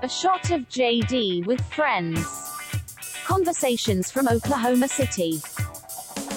[0.00, 2.24] A shot of JD with friends.
[3.26, 5.40] Conversations from Oklahoma City.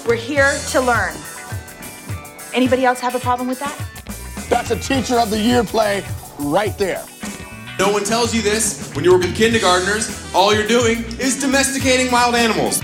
[0.04, 1.14] We're here to learn.
[2.52, 3.78] Anybody else have a problem with that?
[4.50, 6.04] That's a Teacher of the Year play
[6.40, 7.04] right there.
[7.78, 8.92] No one tells you this.
[8.96, 12.82] When you work with kindergartners, all you're doing is domesticating wild animals.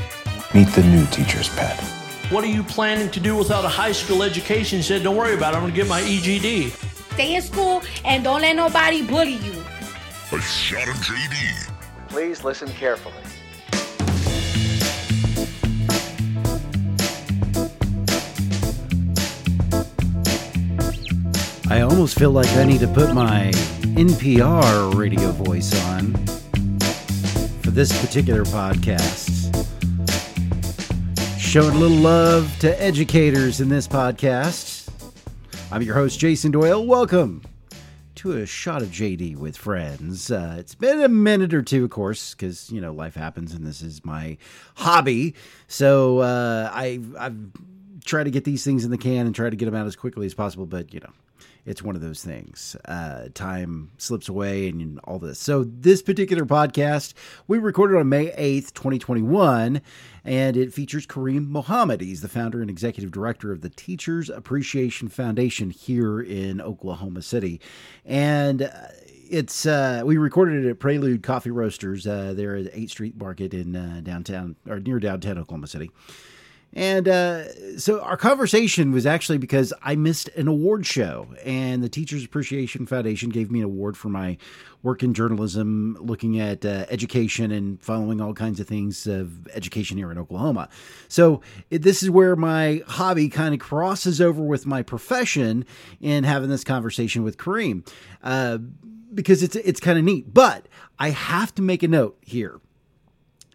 [0.54, 1.76] Meet the new teacher's pet.
[2.30, 4.79] What are you planning to do without a high school education?
[4.79, 5.56] He said, Don't worry about it.
[5.56, 6.70] I'm going to get my EGD.
[7.14, 9.57] Stay in school and don't let nobody bully you.
[10.31, 11.73] A shot of JD.
[12.09, 13.14] Please listen carefully.
[21.71, 23.51] I almost feel like I need to put my
[23.96, 26.13] NPR radio voice on
[27.63, 29.49] for this particular podcast.
[31.39, 34.91] Showing a little love to educators in this podcast.
[35.73, 36.84] I'm your host, Jason Doyle.
[36.84, 37.41] Welcome
[38.19, 40.28] to a shot of JD with friends.
[40.28, 43.65] Uh, it's been a minute or two, of course, because you know life happens, and
[43.65, 44.37] this is my
[44.75, 45.37] hobby.
[45.69, 47.39] So uh, I I've
[48.25, 50.27] to get these things in the can and try to get them out as quickly
[50.27, 51.12] as possible, but you know
[51.69, 52.77] it's one of those things.
[52.87, 55.39] Uh, time slips away and all this.
[55.39, 57.12] So, this particular podcast
[57.47, 59.83] we recorded on May 8th, 2021,
[60.29, 62.03] and it features Karim Muhammad.
[62.03, 67.62] He's the founder and executive director of the Teachers Appreciation Foundation here in Oklahoma City.
[68.05, 68.70] And uh,
[69.31, 73.55] it's uh, we recorded it at Prelude Coffee Roasters uh, there at 8th Street Market
[73.55, 75.91] in uh, downtown or near downtown Oklahoma City.
[76.74, 81.88] And uh, so our conversation was actually because I missed an award show, and the
[81.88, 84.36] Teachers Appreciation Foundation gave me an award for my
[84.83, 89.96] work in journalism, looking at uh, education and following all kinds of things of education
[89.96, 90.69] here in Oklahoma.
[91.08, 95.64] So it, this is where my hobby kind of crosses over with my profession
[96.00, 97.83] in having this conversation with Karim,
[98.22, 98.58] uh,
[99.12, 100.33] because it's it's kind of neat.
[100.33, 100.66] But
[100.98, 102.61] I have to make a note here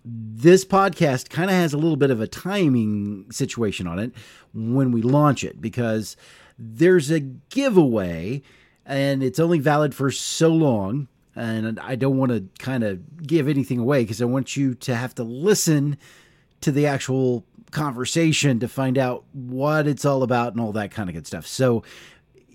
[0.06, 4.12] this podcast kind of has a little bit of a timing situation on it
[4.54, 6.18] when we launch it because
[6.58, 8.42] there's a giveaway
[8.86, 11.08] and it's only valid for so long.
[11.36, 14.94] And I don't want to kind of give anything away because I want you to
[14.94, 15.98] have to listen
[16.62, 21.10] to the actual conversation to find out what it's all about and all that kind
[21.10, 21.48] of good stuff.
[21.48, 21.84] So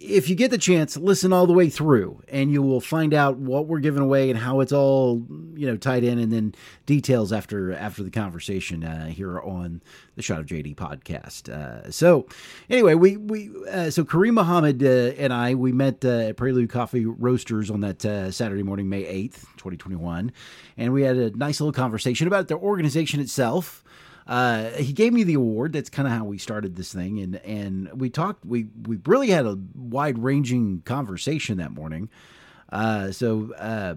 [0.00, 3.36] if you get the chance, listen all the way through, and you will find out
[3.36, 6.54] what we're giving away and how it's all you know tied in, and then
[6.86, 9.82] details after after the conversation uh, here on
[10.14, 11.48] the Shot of JD podcast.
[11.48, 12.26] Uh, so
[12.70, 14.86] anyway, we we uh, so Karim Muhammad uh,
[15.18, 19.04] and I we met uh, at Prelude Coffee Roasters on that uh, Saturday morning, May
[19.04, 20.32] eighth, twenty twenty one,
[20.76, 23.82] and we had a nice little conversation about the organization itself.
[24.28, 25.72] Uh, he gave me the award.
[25.72, 28.44] That's kind of how we started this thing, and and we talked.
[28.44, 32.10] We we really had a wide ranging conversation that morning.
[32.70, 33.94] Uh, so uh,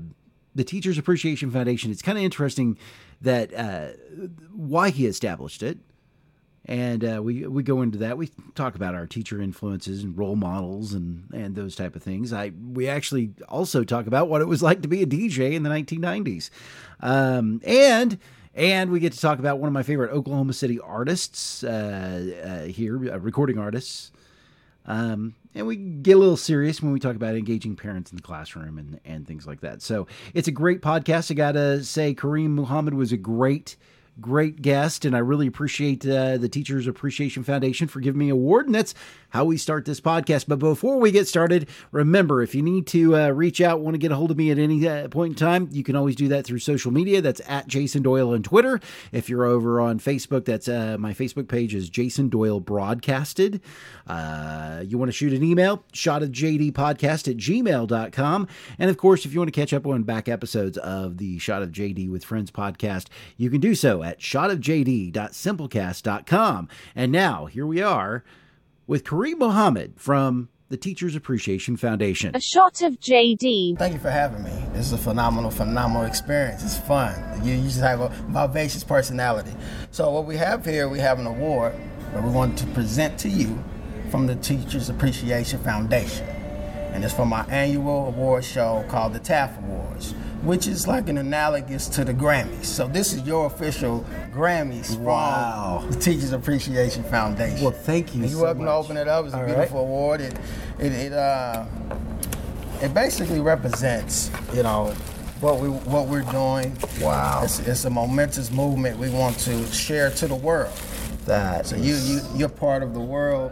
[0.56, 1.92] the Teachers Appreciation Foundation.
[1.92, 2.78] It's kind of interesting
[3.20, 3.88] that uh,
[4.54, 5.80] why he established it,
[6.64, 8.18] and uh, we we go into that.
[8.18, 12.32] We talk about our teacher influences and role models and and those type of things.
[12.32, 15.64] I we actually also talk about what it was like to be a DJ in
[15.64, 16.50] the 1990s,
[17.02, 18.18] um, and
[18.54, 22.68] and we get to talk about one of my favorite Oklahoma City artists uh, uh,
[22.68, 24.12] here, uh, recording artists.
[24.86, 28.24] Um, and we get a little serious when we talk about engaging parents in the
[28.24, 29.82] classroom and, and things like that.
[29.82, 31.30] So it's a great podcast.
[31.30, 33.76] I got to say, Karim Muhammad was a great
[34.20, 38.34] great guest, and I really appreciate uh, the Teachers Appreciation Foundation for giving me an
[38.34, 38.66] award.
[38.66, 38.94] And that's
[39.30, 40.46] how we start this podcast.
[40.48, 43.98] But before we get started, remember if you need to uh, reach out, want to
[43.98, 46.28] get a hold of me at any uh, point in time, you can always do
[46.30, 47.22] that through social media.
[47.22, 48.80] That's at Jason Doyle on Twitter.
[49.12, 53.62] If you're over on Facebook, that's uh, my Facebook page is Jason Doyle Broadcasted.
[54.08, 58.48] Uh, you want to shoot an email, shot of JD podcast at gmail.com.
[58.78, 61.64] And of course, if you want to catch up on back episodes of the Shot
[61.64, 63.08] of JD with Friends podcast,
[63.38, 66.70] you can do so at shotofjd.simplecast.com.
[66.96, 68.24] And now, here we are
[68.88, 72.34] with Karim Muhammad from the Teachers Appreciation Foundation.
[72.34, 73.78] A shot of JD.
[73.78, 74.54] Thank you for having me.
[74.74, 76.64] This is a phenomenal, phenomenal experience.
[76.64, 77.46] It's fun.
[77.46, 79.52] You, you just have a vivacious personality.
[79.92, 81.76] So, what we have here, we have an award
[82.14, 83.62] that we want to present to you
[84.10, 86.28] from the Teachers Appreciation Foundation.
[86.94, 91.18] And it's for my annual award show called the TAF Awards which is like an
[91.18, 92.66] analogous to the Grammys.
[92.66, 95.80] So this is your official Grammys wow.
[95.82, 97.62] from the Teachers Appreciation Foundation.
[97.64, 98.22] Well, thank you.
[98.22, 98.72] You're so welcome much.
[98.72, 99.26] to open it up.
[99.26, 99.88] It's a All beautiful right.
[99.88, 100.22] award.
[100.22, 100.40] It
[100.80, 101.66] it it uh
[102.82, 104.94] it basically represents you know
[105.42, 106.76] what we what we're doing.
[107.00, 107.42] Wow.
[107.44, 110.74] It's, it's a momentous movement we want to share to the world.
[111.26, 113.52] That So you you you're part of the world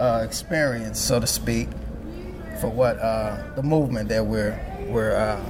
[0.00, 1.68] uh, experience, so to speak,
[2.60, 4.58] for what uh, the movement that we're
[4.88, 5.40] we're uh,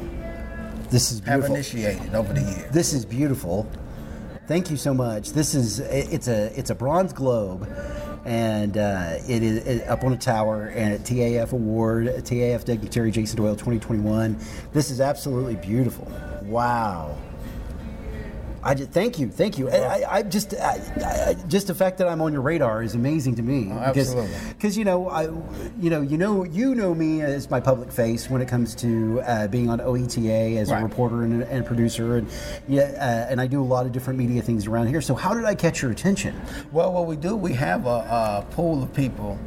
[0.90, 1.42] This is beautiful.
[1.42, 2.70] have initiated over the years.
[2.72, 3.68] This is beautiful.
[4.46, 5.32] Thank you so much.
[5.32, 7.70] This is it's a it's a bronze globe,
[8.24, 13.10] and uh, it is it, up on a tower and a TAF award, TAF dignitary
[13.10, 14.38] Jason Doyle 2021.
[14.72, 16.10] This is absolutely beautiful.
[16.44, 17.18] Wow.
[18.62, 19.70] I just, thank you, thank you.
[19.70, 22.94] I, I, I just, I, I, just the fact that I'm on your radar is
[22.94, 23.68] amazing to me.
[23.70, 24.48] Oh, because, absolutely.
[24.48, 25.22] Because you know, I,
[25.80, 29.20] you know, you know, you know me as my public face when it comes to
[29.22, 30.80] uh, being on OETA as Right.
[30.80, 32.28] a reporter and, and producer, and
[32.66, 35.00] yeah, uh, and I do a lot of different media things around here.
[35.00, 36.34] So how did I catch your attention?
[36.72, 39.38] Well, what we do, we have a, a pool of people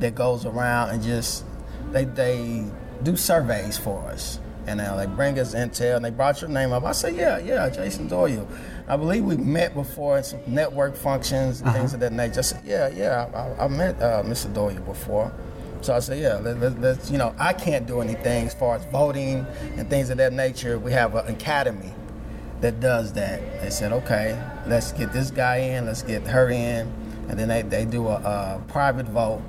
[0.00, 1.44] that goes around and just
[1.92, 2.64] they they
[3.02, 5.96] do surveys for us, and uh, they bring us intel.
[5.96, 6.84] And they brought your name up.
[6.84, 8.46] I said, yeah, yeah, Jason Doyle.
[8.88, 12.40] I believe we met before in some network functions and things of that nature.
[12.40, 14.52] I said, yeah, yeah, I, I met uh, Mr.
[14.52, 15.32] Doyle before.
[15.82, 18.76] So I said, yeah, let, let, let's, you know, I can't do anything as far
[18.76, 19.46] as voting
[19.76, 20.78] and things of that nature.
[20.78, 21.92] We have an academy
[22.60, 23.62] that does that.
[23.62, 26.92] They said, okay, let's get this guy in, let's get her in,
[27.28, 29.40] and then they, they do a, a private vote.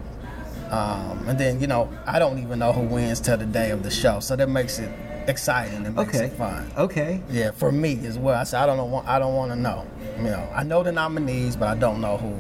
[0.72, 3.84] Um, and then, you know, I don't even know who wins till the day of
[3.84, 4.90] the show, so that makes it
[5.28, 5.86] exciting.
[5.86, 6.26] It makes Okay.
[6.28, 6.72] it fun.
[6.78, 7.22] Okay.
[7.30, 8.40] Yeah, for me as well.
[8.40, 8.86] I said I don't know.
[8.86, 9.86] want- I don't want to know.
[10.18, 12.34] You know, I know the nominees, but I don't know who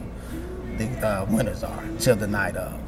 [0.77, 2.79] the uh, winners are till the night of.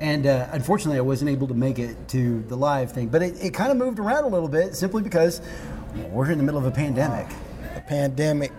[0.00, 3.34] And uh, unfortunately, I wasn't able to make it to the live thing, but it,
[3.42, 5.40] it kind of moved around a little bit simply because
[6.10, 7.26] we're in the middle of a pandemic.
[7.74, 8.52] the pandemic.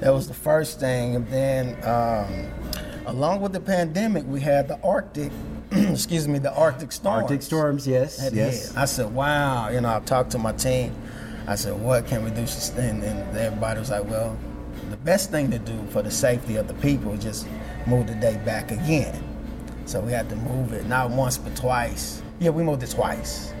[0.00, 2.50] That was the first thing, and then um,
[3.06, 5.32] along with the pandemic, we had the Arctic.
[5.72, 7.22] excuse me, the Arctic storms.
[7.22, 8.76] Arctic storms, yes, yes.
[8.76, 10.94] I said, "Wow!" You know, I talked to my team.
[11.46, 12.44] I said, "What can we do?"
[12.76, 14.36] And, and everybody was like, "Well,
[14.90, 17.46] the best thing to do for the safety of the people is just
[17.86, 19.22] move the day back again."
[19.86, 22.20] So we had to move it not once but twice.
[22.40, 23.52] Yeah, we moved it twice.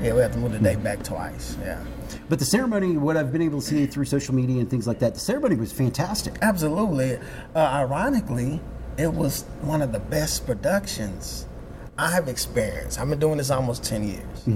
[0.00, 1.56] Yeah, we had to move the day back twice.
[1.60, 1.84] Yeah.
[2.30, 5.00] But the ceremony, what I've been able to see through social media and things like
[5.00, 6.34] that, the ceremony was fantastic.
[6.40, 7.18] Absolutely.
[7.54, 8.60] Uh, ironically,
[8.96, 11.46] it was one of the best productions
[11.98, 13.00] I have experienced.
[13.00, 14.46] I've been doing this almost ten years,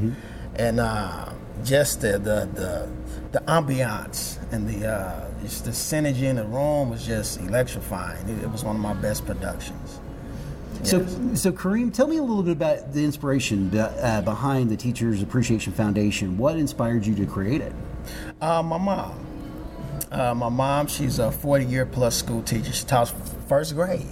[0.56, 1.32] and uh,
[1.64, 2.88] just the the the,
[3.32, 8.28] the ambiance and the uh, just the synergy in the room was just electrifying.
[8.28, 9.98] It, it was one of my best productions.
[10.84, 14.76] So, so Karim, tell me a little bit about the inspiration be- uh, behind the
[14.76, 16.36] Teachers Appreciation Foundation.
[16.36, 17.72] What inspired you to create it?
[18.40, 19.26] Uh, my mom.
[20.10, 22.72] Uh, my mom, she's a 40 year plus school teacher.
[22.72, 23.12] She taught
[23.48, 24.06] first grade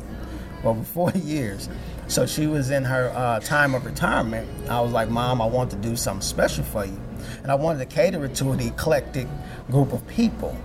[0.65, 1.69] over 40 years.
[2.09, 4.49] So she was in her uh, time of retirement.
[4.69, 7.01] I was like, Mom, I want to do something special for you.
[7.43, 9.29] And I wanted to cater it to an eclectic
[9.71, 10.57] group of people.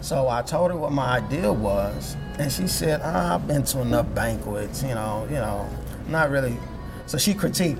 [0.00, 3.82] So I told her what my idea was, and she said, ah, "I've been to
[3.82, 5.68] enough banquets, you know, you know,
[6.08, 6.56] not really."
[7.04, 7.78] So she critiqued,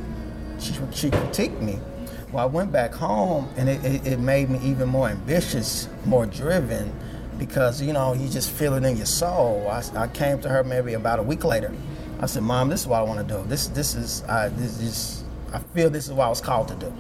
[0.59, 1.79] she, she critiqued me.
[2.31, 6.27] Well, I went back home, and it, it, it made me even more ambitious, more
[6.27, 6.93] driven,
[7.41, 9.67] because you know you just feel it in your soul.
[9.69, 11.73] I, I came to her maybe about a week later.
[12.21, 13.43] I said, "Mom, this is what I want to do.
[13.49, 16.77] This this is I this is I feel this is what I was called to
[16.77, 16.93] do."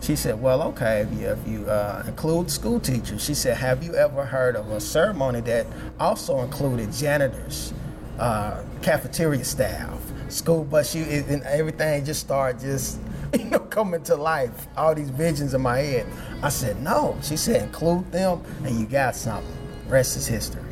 [0.00, 3.82] She said, "Well, okay, if you, if you uh, include school teachers." She said, "Have
[3.82, 5.66] you ever heard of a ceremony that
[5.98, 7.74] also included janitors,
[8.18, 9.98] uh, cafeteria staff,
[10.28, 13.00] school bus, you, and everything just started just
[13.38, 14.68] you know coming to life?
[14.76, 16.06] All these visions in my head."
[16.44, 19.59] I said, "No." She said, "Include them, and you got something.
[19.90, 20.62] Rest is history."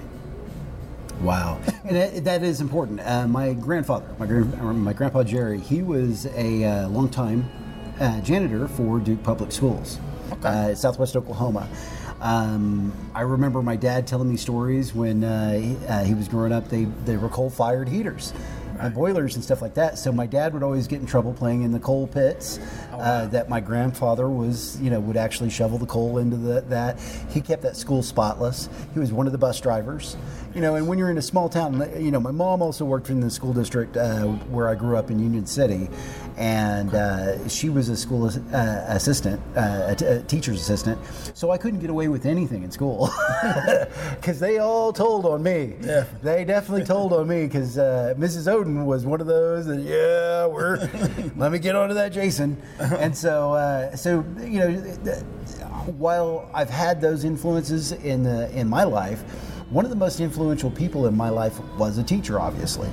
[1.21, 3.01] Wow, and that, that is important.
[3.01, 7.51] Uh, my grandfather, my grand, my grandpa Jerry, he was a uh, longtime
[8.01, 9.99] uh, janitor for Duke Public Schools,
[10.45, 11.69] uh, Southwest Oklahoma.
[12.21, 16.53] Um, I remember my dad telling me stories when uh, he, uh, he was growing
[16.53, 16.69] up.
[16.69, 18.33] They they were coal fired heaters.
[18.81, 19.99] And boilers and stuff like that.
[19.99, 22.59] So my dad would always get in trouble playing in the coal pits.
[22.99, 26.99] uh, that my grandfather was, you know, would actually shovel the coal into the, that.
[27.31, 28.69] He kept that school spotless.
[28.93, 30.17] He was one of the bus drivers,
[30.55, 30.75] you know.
[30.75, 33.31] And when you're in a small town, you know, my mom also worked in the
[33.31, 35.89] school district uh, where I grew up in Union City,
[36.37, 40.99] and uh, she was a school uh, assistant, uh, a, t- a teacher's assistant.
[41.35, 43.11] So I couldn't get away with anything in school
[44.17, 45.75] because they all told on me.
[45.81, 46.05] Yeah.
[46.23, 48.53] They definitely told on me because uh, Mrs.
[48.53, 50.77] Oden was one of those that yeah, we're
[51.37, 54.71] let me get onto that Jason, and so uh, so you know,
[55.99, 59.23] while I've had those influences in the in my life,
[59.71, 62.89] one of the most influential people in my life was a teacher, obviously,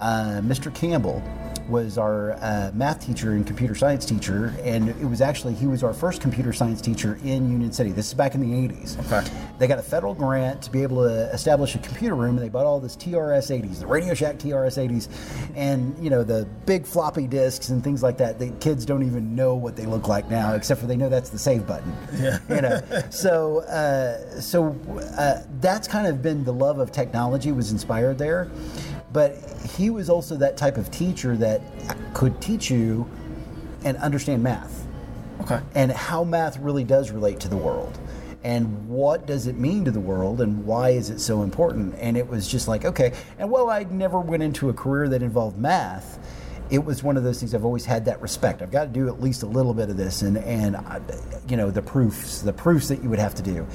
[0.00, 0.74] uh, Mr.
[0.74, 1.22] Campbell.
[1.68, 5.82] Was our uh, math teacher and computer science teacher, and it was actually he was
[5.82, 7.92] our first computer science teacher in Union City.
[7.92, 8.98] This is back in the '80s.
[9.06, 9.28] Okay.
[9.58, 12.48] They got a federal grant to be able to establish a computer room, and they
[12.48, 15.08] bought all this TRS 80s, the Radio Shack TRS 80s,
[15.56, 18.38] and you know the big floppy disks and things like that.
[18.38, 21.30] The kids don't even know what they look like now, except for they know that's
[21.30, 21.92] the save button.
[22.14, 22.38] Yeah.
[22.58, 24.74] You know, so uh, so
[25.16, 28.50] uh, that's kind of been the love of technology was inspired there,
[29.12, 29.36] but
[29.76, 31.62] he was also that type of teacher that
[32.14, 33.08] could teach you
[33.84, 34.86] and understand math.
[35.42, 35.60] Okay.
[35.74, 37.98] and how math really does relate to the world.
[38.44, 41.94] And what does it mean to the world and why is it so important?
[41.98, 45.22] And it was just like okay and while i never went into a career that
[45.22, 46.18] involved math
[46.70, 48.62] it was one of those things i've always had that respect.
[48.62, 51.00] I've got to do at least a little bit of this and and I,
[51.48, 53.66] you know the proofs the proofs that you would have to do.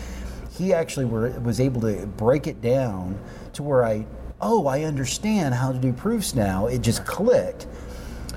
[0.52, 3.20] He actually were, was able to break it down
[3.54, 4.06] to where i
[4.46, 6.68] oh i understand how to do proofs now.
[6.68, 7.66] It just clicked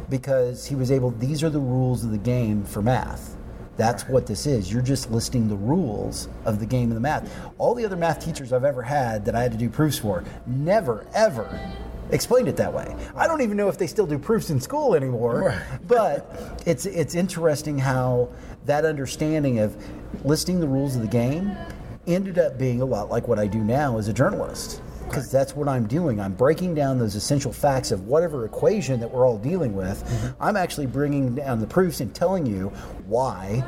[0.08, 3.34] because he was able these are the rules of the game for math.
[3.76, 4.72] That's what this is.
[4.72, 7.30] You're just listing the rules of the game of the math.
[7.58, 10.24] All the other math teachers i've ever had that i had to do proofs for
[10.46, 11.46] never ever
[12.12, 12.94] explained it that way.
[13.16, 15.62] I don't even know if they still do proofs in school anymore Right.
[15.88, 18.28] but it's it's interesting how
[18.66, 19.76] that understanding of
[20.24, 21.56] listing the rules of the game
[22.06, 25.54] ended up being a lot like what i do now as a journalist because that's
[25.54, 26.20] what I'm doing.
[26.20, 30.34] I'm breaking down those essential facts of whatever equation that we're all dealing with.
[30.40, 32.68] I'm actually bringing down the proofs and telling you
[33.06, 33.64] why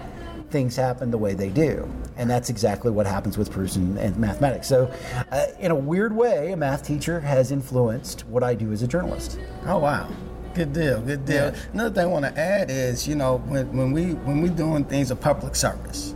[0.50, 1.88] things happen the way they do.
[2.16, 4.66] And that's exactly what happens with proofs and, and mathematics.
[4.66, 4.92] So,
[5.30, 8.88] uh, in a weird way, a math teacher has influenced what I do as a
[8.88, 9.38] journalist.
[9.66, 10.09] Oh wow.
[10.54, 11.54] Good deal, good deal.
[11.73, 14.85] Another thing I want to add is, you know, when, when we when we doing
[14.85, 16.14] things of public service,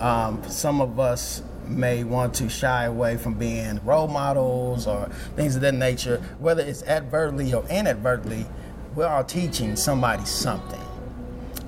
[0.00, 5.56] um, some of us may want to shy away from being role models or things
[5.56, 6.18] of that nature.
[6.38, 8.46] Whether it's advertently or inadvertently,
[8.94, 10.80] we're all teaching somebody something.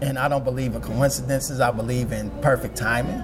[0.01, 1.61] And I don't believe in coincidences.
[1.61, 3.23] I believe in perfect timing.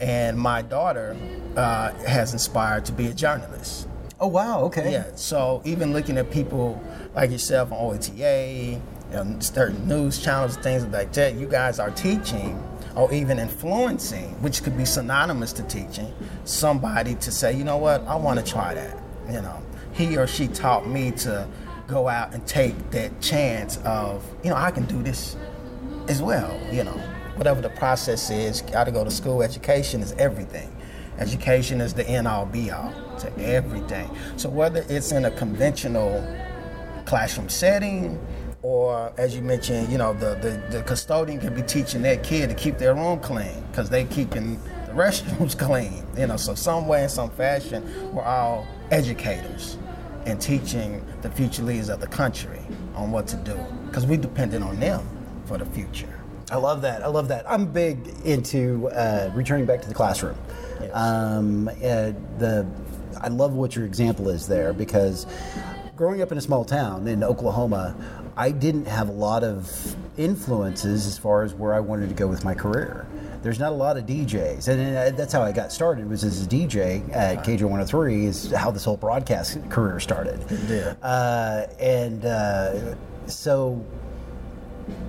[0.00, 1.16] And my daughter
[1.56, 3.86] uh, has inspired to be a journalist.
[4.18, 4.92] Oh, wow, okay.
[4.92, 6.82] Yeah, so even looking at people
[7.14, 8.80] like yourself on OTA,
[9.12, 12.62] and certain news channels, things like that, you guys are teaching
[12.96, 16.12] or even influencing, which could be synonymous to teaching,
[16.44, 18.98] somebody to say, you know what, I want to try that.
[19.28, 21.46] You know, he or she taught me to
[21.86, 25.36] go out and take that chance of, you know, I can do this
[26.08, 26.58] as well.
[26.72, 26.98] You know,
[27.36, 29.42] whatever the process is, got to go to school.
[29.42, 30.74] Education is everything.
[31.18, 34.10] Education is the end all be all to everything.
[34.36, 36.26] So whether it's in a conventional
[37.04, 38.18] classroom setting,
[38.62, 42.50] or as you mentioned, you know, the, the, the custodian can be teaching that kid
[42.50, 46.04] to keep their room clean because they keeping the restrooms clean.
[46.16, 49.78] You know, so some way in some fashion, we're all educators
[50.26, 52.60] and teaching the future leaders of the country
[52.94, 55.06] on what to do because we dependent on them
[55.46, 56.20] for the future.
[56.50, 57.02] I love that.
[57.02, 57.48] I love that.
[57.48, 60.36] I'm big into uh, returning back to the classroom.
[60.92, 62.66] Um, uh, the
[63.20, 65.26] I love what your example is there because
[65.96, 67.94] growing up in a small town in Oklahoma,
[68.40, 69.70] I didn't have a lot of
[70.16, 73.06] influences as far as where I wanted to go with my career.
[73.42, 76.08] There's not a lot of DJs, and uh, that's how I got started.
[76.08, 80.42] Was as a DJ at KJ103 is how this whole broadcast career started.
[80.70, 80.94] Yeah.
[81.06, 82.94] Uh, and uh,
[83.26, 83.84] so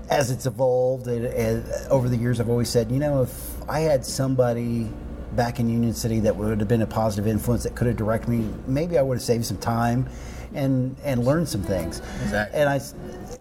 [0.10, 3.80] as it's evolved and, and over the years, I've always said, you know, if I
[3.80, 4.90] had somebody
[5.38, 8.28] back in Union City that would have been a positive influence that could have directed
[8.28, 10.10] me, maybe I would have saved some time
[10.54, 12.00] and and learned some things.
[12.24, 12.60] Exactly.
[12.60, 12.80] And I.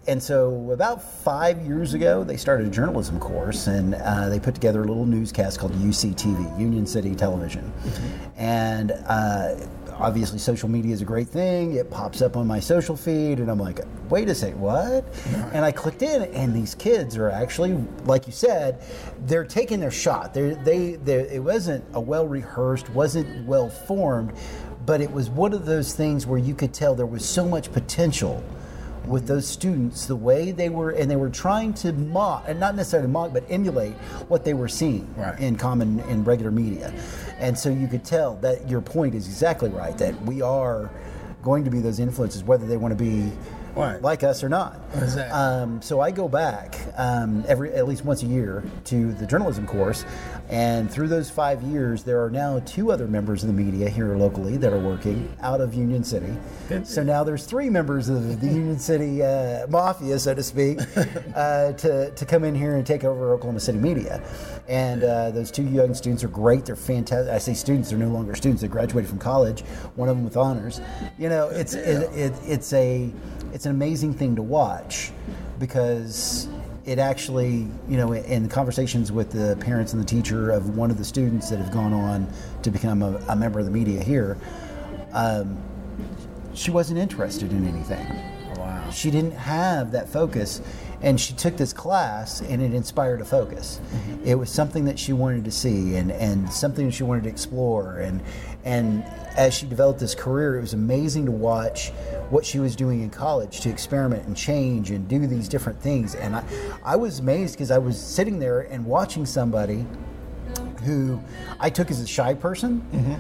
[0.07, 4.55] And so, about five years ago, they started a journalism course, and uh, they put
[4.55, 7.71] together a little newscast called UCTV, Union City Television.
[8.37, 9.57] And uh,
[10.00, 11.75] obviously, social media is a great thing.
[11.75, 15.05] It pops up on my social feed, and I'm like, wait a second, what?
[15.52, 17.75] And I clicked in, and these kids are actually,
[18.05, 18.83] like you said,
[19.26, 20.33] they're taking their shot.
[20.35, 24.33] They're, they, they, it wasn't a well rehearsed, wasn't well formed,
[24.87, 27.72] but it was one of those things where you could tell there was so much
[27.72, 28.42] potential
[29.06, 32.75] with those students the way they were and they were trying to mock and not
[32.76, 33.94] necessarily mock but emulate
[34.28, 35.38] what they were seeing Right.
[35.40, 36.92] in common in regular media
[37.38, 40.90] and so you could tell that your point is exactly right that we are
[41.42, 43.32] going to be those influences whether they want to be
[43.75, 44.00] Right.
[44.03, 45.33] like us or not Exactly.
[45.33, 49.67] um, so I go back um, every at least once a year to the journalism
[49.67, 50.05] course,
[50.49, 54.17] and through those five years, there are now two other members of the media here
[54.17, 56.33] locally that are working out of Union City.
[56.85, 60.81] So now there's three members of the Union City uh, mafia, so to speak,
[61.37, 64.23] uh, to to come in here and take over Oklahoma City media.
[64.69, 66.65] And uh, those two young students are great.
[66.67, 67.33] They're fantastic.
[67.33, 68.62] I say students; they're no longer students.
[68.62, 69.61] They graduated from college.
[69.95, 70.81] One of them with honors.
[71.19, 73.11] You know, it's it, it, it's a
[73.53, 75.12] it's it's an amazing thing to watch
[75.59, 76.49] because
[76.87, 80.97] it actually, you know, in conversations with the parents and the teacher of one of
[80.97, 82.26] the students that have gone on
[82.62, 84.38] to become a, a member of the media here,
[85.12, 85.59] um,
[86.55, 88.07] she wasn't interested in anything.
[88.57, 88.88] Wow.
[88.88, 90.62] She didn't have that focus,
[91.02, 93.79] and she took this class, and it inspired a focus.
[94.25, 97.99] It was something that she wanted to see, and, and something she wanted to explore,
[97.99, 98.23] and
[98.64, 99.05] and
[99.37, 101.90] as she developed this career, it was amazing to watch
[102.31, 106.14] what she was doing in college to experiment and change and do these different things.
[106.14, 106.45] And I,
[106.85, 109.87] I was amazed because I was sitting there and watching somebody
[110.85, 111.21] who
[111.59, 113.14] I took as a shy person mm-hmm.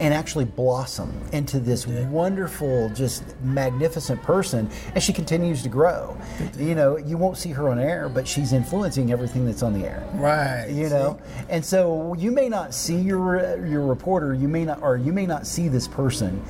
[0.00, 6.16] And actually blossom into this wonderful, just magnificent person as she continues to grow.
[6.58, 9.86] You know, you won't see her on air, but she's influencing everything that's on the
[9.86, 10.08] air.
[10.14, 10.68] Right.
[10.70, 14.96] You know, and so you may not see your your reporter, you may not, or
[14.96, 16.42] you may not see this person,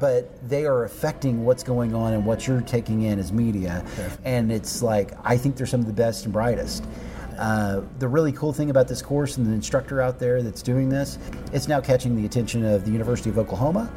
[0.00, 3.84] but they are affecting what's going on and what you're taking in as media.
[4.24, 6.84] And it's like I think they're some of the best and brightest.
[7.38, 10.88] Uh, the really cool thing about this course and the instructor out there that's doing
[10.88, 11.18] this,
[11.52, 13.90] it's now catching the attention of the University of Oklahoma,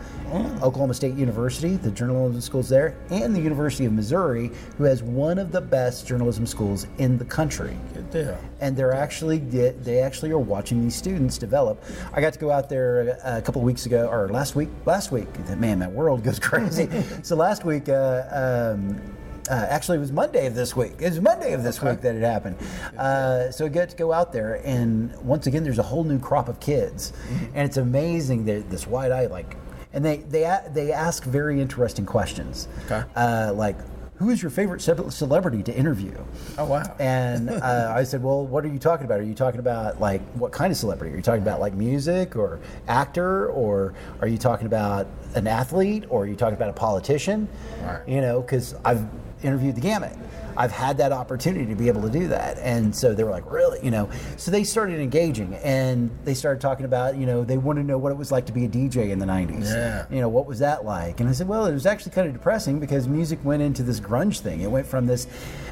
[0.61, 5.37] Oklahoma State University, the journalism schools there, and the University of Missouri, who has one
[5.37, 7.77] of the best journalism schools in the country.
[7.93, 8.37] Good deal.
[8.59, 11.83] And they're actually they actually are watching these students develop.
[12.13, 14.69] I got to go out there a couple of weeks ago, or last week.
[14.85, 15.27] Last week,
[15.57, 16.89] man, that world goes crazy.
[17.23, 17.89] so last week.
[17.89, 19.15] Uh, um,
[19.49, 20.93] uh, actually, it was Monday of this week.
[20.99, 22.57] It was Monday of this week that it happened.
[22.97, 26.19] Uh, so I get to go out there, and once again, there's a whole new
[26.19, 27.13] crop of kids,
[27.55, 28.45] and it's amazing.
[28.45, 29.55] That this wide eye, like,
[29.91, 32.67] and they they they ask very interesting questions.
[32.85, 33.03] Okay.
[33.15, 33.75] Uh, like,
[34.17, 36.13] who is your favorite ce- celebrity to interview?
[36.59, 36.95] Oh wow.
[36.99, 39.19] And uh, I said, well, what are you talking about?
[39.19, 41.13] Are you talking about like what kind of celebrity?
[41.13, 46.05] Are you talking about like music or actor, or are you talking about an athlete,
[46.09, 47.47] or are you talking about a politician?
[47.81, 48.07] Right.
[48.07, 49.07] You know, because I've
[49.43, 50.15] interviewed the gamut.
[50.57, 52.57] I've had that opportunity to be able to do that.
[52.57, 53.79] And so they were like, really?
[53.81, 57.83] You know, so they started engaging and they started talking about, you know, they wanted
[57.83, 59.63] to know what it was like to be a DJ in the 90s.
[59.63, 60.05] Yeah.
[60.11, 61.21] You know, what was that like?
[61.21, 64.01] And I said, well, it was actually kind of depressing because music went into this
[64.01, 64.61] grunge thing.
[64.61, 65.27] It went from this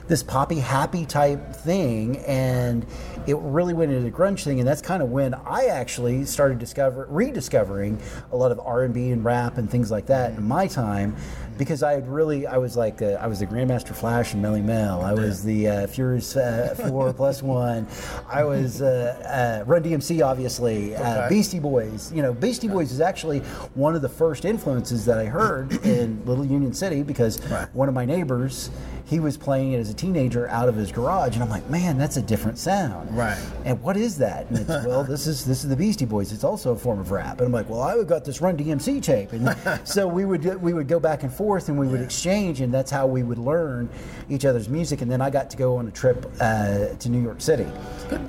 [0.08, 2.86] this poppy happy type thing and
[3.26, 6.60] it really went into the grunge thing and that's kind of when I actually started
[6.60, 8.02] discover rediscovering
[8.32, 11.16] a lot of R&B and rap and things like that in my time
[11.58, 14.64] because I had really I was like uh, I was the Grandmaster Flash and Melle
[14.64, 15.02] Mel.
[15.02, 17.88] I was the uh, Furious uh, Four Plus One.
[18.30, 20.96] I was uh, uh, Run DMC, obviously.
[20.96, 21.30] Uh, Okay.
[21.30, 22.12] Beastie Boys.
[22.14, 23.40] You know, Beastie Boys is actually
[23.76, 27.74] one of the first influences that I heard in Little Union City because Right.
[27.74, 28.70] one of my neighbors
[29.08, 31.98] he was playing it as a teenager out of his garage, and I'm like, man,
[31.98, 33.16] that's a different sound.
[33.18, 33.38] Right.
[33.64, 34.48] And what is that?
[34.50, 36.34] And it's well, this is this is the Beastie Boys.
[36.34, 37.38] It's also a form of rap.
[37.40, 39.56] And I'm like, well, I got this Run DMC tape, and
[39.88, 42.92] so we would we would go back and forth, and we would exchange, and that's
[42.92, 43.90] how we would learn
[44.30, 45.02] each other's music.
[45.02, 47.68] And then I got to go on a trip uh, to New York City,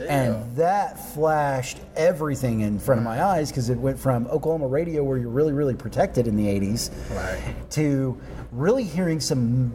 [0.09, 5.03] and that flashed everything in front of my eyes because it went from Oklahoma radio,
[5.03, 7.71] where you're really really protected in the '80s, Right.
[7.71, 8.17] to
[8.53, 9.73] really hearing some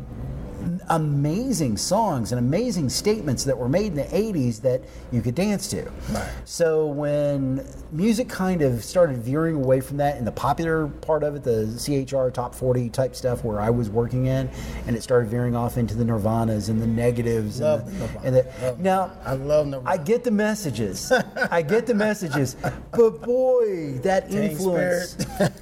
[0.90, 5.68] amazing songs and amazing statements that were made in the 80s that you could dance
[5.70, 5.84] to.
[6.12, 6.30] Right.
[6.46, 11.36] So when music kind of started veering away from that in the popular part of
[11.36, 14.50] it, the CHR top 40 type stuff where I was working in,
[14.88, 17.60] and it started veering off into the Nirvanas and the negatives.
[17.60, 18.20] Love and the, Nirvana.
[18.24, 19.90] and the, Love- now, I love Nirvana.
[19.90, 21.12] I get the messages.
[21.52, 22.56] I get the messages.
[22.92, 25.16] But boy, that Teen influence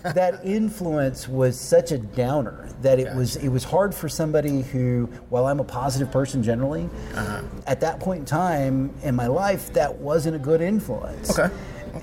[0.03, 4.90] that influence was such a downer that it was it was hard for somebody who
[5.29, 7.41] while I'm a positive person generally, Uh-huh.
[7.67, 11.37] at that point in time in my life that wasn't a good influence.
[11.37, 11.53] Okay.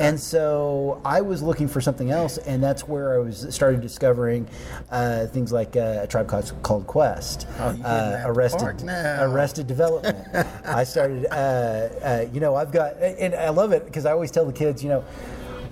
[0.00, 4.46] And so I was looking for something else, and that's where I was started discovering
[4.90, 8.84] uh, things like uh, a tribe called, called Quest, Oh, uh, Arrested.
[8.86, 10.18] Arrested Development.
[10.66, 14.30] I started, uh, uh, you know, I've got, and I love it because I always
[14.30, 15.04] tell the kids, you know,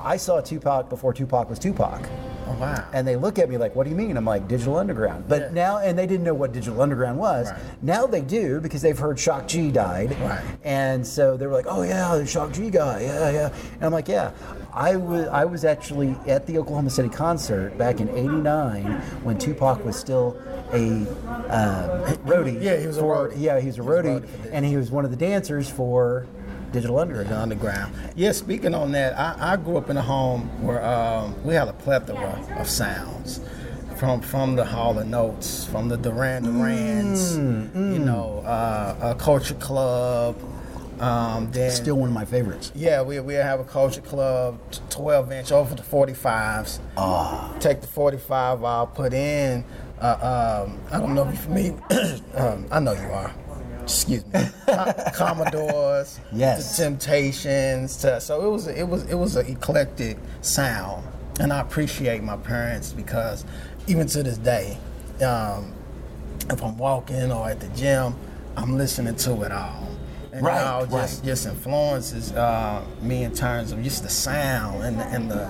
[0.00, 2.09] I saw Tupac before Tupac was Tupac.
[2.49, 2.85] Oh wow.
[2.93, 5.41] And they look at me like, "What do you mean?" I'm like, "Digital Underground." But
[5.43, 5.49] Yeah.
[5.53, 7.51] now, and they didn't know what Digital Underground was.
[7.51, 7.59] Right.
[7.83, 10.41] Now they do because they've heard Shock G died, Right.
[10.65, 13.93] and so they were like, "Oh yeah, the Shock G guy, yeah, yeah." And I'm
[13.93, 14.31] like, "Yeah."
[14.73, 18.85] I was I was actually at the Oklahoma City concert back in '89
[19.25, 20.37] when Tupac was still
[20.73, 21.07] a
[21.51, 22.63] um, roadie.
[22.63, 23.35] Yeah, he was a roadie.
[23.39, 25.17] Yeah, he was a He was a roadie, roadie and he was one of the
[25.17, 26.27] dancers for
[26.77, 27.95] Digital the Underground.
[28.17, 31.69] Yeah, speaking on that, I, I grew up in a home where um, we had
[31.69, 33.41] a plethora of sounds.
[33.97, 39.15] From from the Hall and Oates, from the Duran Durans, Mm, you know, uh, a
[39.15, 40.37] Culture Club,
[41.01, 42.73] Um, then Still one of my favorites.
[42.75, 44.59] yeah, we we have a culture club,
[44.91, 46.79] 12 inch over the 45s.
[46.99, 47.55] Ah.
[47.59, 49.65] Take the 45 I'll put in.
[49.99, 51.75] Uh, um, I don't know if you're familiar.
[52.35, 53.33] um, I know you are.
[53.87, 54.44] Excuse me.
[55.14, 56.18] Commodores.
[56.33, 56.77] Yes.
[56.77, 57.96] The Temptations.
[57.99, 61.07] To, so it was it was it was an eclectic sound,
[61.38, 63.44] and I appreciate my parents because
[63.87, 64.77] even to this day,
[65.25, 65.72] um,
[66.51, 68.16] if I'm walking or at the gym,
[68.57, 69.88] I'm listening to it all.
[70.33, 71.27] And Right, it all just, right.
[71.29, 75.46] just influences uh, me in terms of just the sound and, and the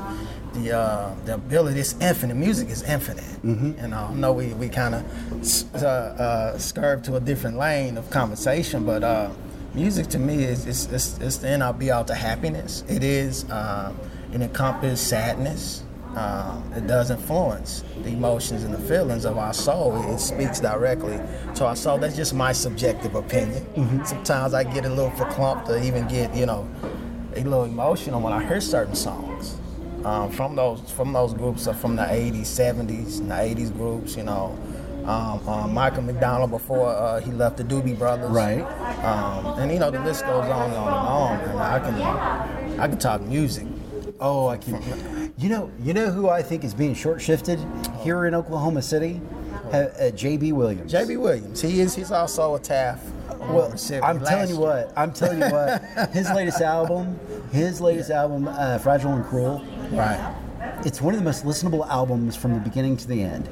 [0.63, 1.81] the uh, the ability.
[1.81, 2.35] It's infinite.
[2.35, 3.25] Music is infinite.
[3.43, 3.81] Mm-hmm.
[3.81, 7.97] You know, I know we, we kind of uh, uh, scurved to a different lane
[7.97, 9.31] of conversation, but uh,
[9.75, 12.85] music to me is it's, it's, it's the end all be all to happiness.
[12.89, 13.45] It is.
[13.51, 13.93] Uh,
[14.33, 15.83] it encompasses sadness.
[16.15, 20.03] Uh, it does influence the emotions and the feelings of our soul.
[20.03, 21.21] It, it speaks directly
[21.57, 21.99] to our soul.
[21.99, 23.67] That's just my subjective opinion.
[24.05, 26.67] Sometimes I get a little verklempt to even get, you know,
[27.35, 29.26] a little emotional when I hear certain songs
[30.07, 34.17] um, from those from those groups, uh, from the 80s, 70s, and the 80s groups.
[34.17, 34.57] You know,
[35.05, 38.63] um, um, Michael McDonald before uh, he left the Doobie Brothers, Right.
[39.05, 41.41] Um, and you know the list goes on and on and on.
[41.51, 43.67] And I can I can talk music.
[44.21, 45.35] Oh, I can.
[45.39, 47.59] You know, you know who I think is being short shifted
[48.01, 49.21] here in Oklahoma City?
[49.73, 50.93] Uh, uh, Jabee Williams.
[50.93, 53.01] Jabee Williams, he is he's also a TAF.
[53.49, 54.93] Well, I'm telling you what.
[54.97, 55.83] I'm telling you what.
[56.13, 57.19] His latest album,
[57.53, 60.35] his latest album, uh, "Fragile and Cruel." Right.
[60.85, 63.49] It's one of the most listenable albums from the beginning to the end.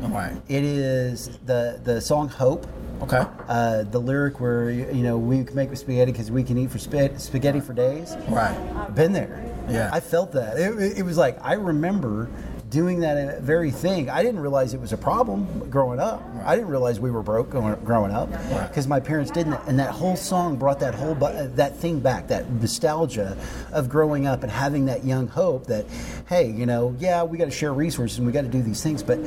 [0.00, 0.32] Right.
[0.48, 2.66] It is the the song "Hope."
[3.02, 3.24] Okay.
[3.48, 6.78] Uh, the lyric where you know we can make spaghetti because we can eat for
[6.78, 8.16] spa- spaghetti for days.
[8.28, 8.54] Right.
[8.94, 9.44] Been there.
[9.68, 9.90] Yeah.
[9.92, 10.56] I felt that.
[10.58, 12.28] It, it was like I remember
[12.72, 14.08] doing that very thing.
[14.08, 16.22] I didn't realize it was a problem growing up.
[16.42, 18.30] I didn't realize we were broke growing up
[18.68, 19.60] because my parents didn't.
[19.66, 23.36] And that whole song brought that whole that thing back, that nostalgia
[23.72, 25.84] of growing up and having that young hope that,
[26.28, 28.82] hey, you know, yeah, we got to share resources and we got to do these
[28.82, 29.20] things, but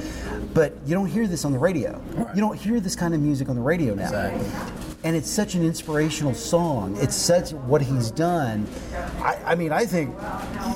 [0.53, 2.01] but you don't hear this on the radio.
[2.34, 4.05] You don't hear this kind of music on the radio now.
[4.05, 4.85] Exactly.
[5.03, 6.97] And it's such an inspirational song.
[6.99, 8.67] It's such what he's done.
[9.19, 10.15] I, I mean, I think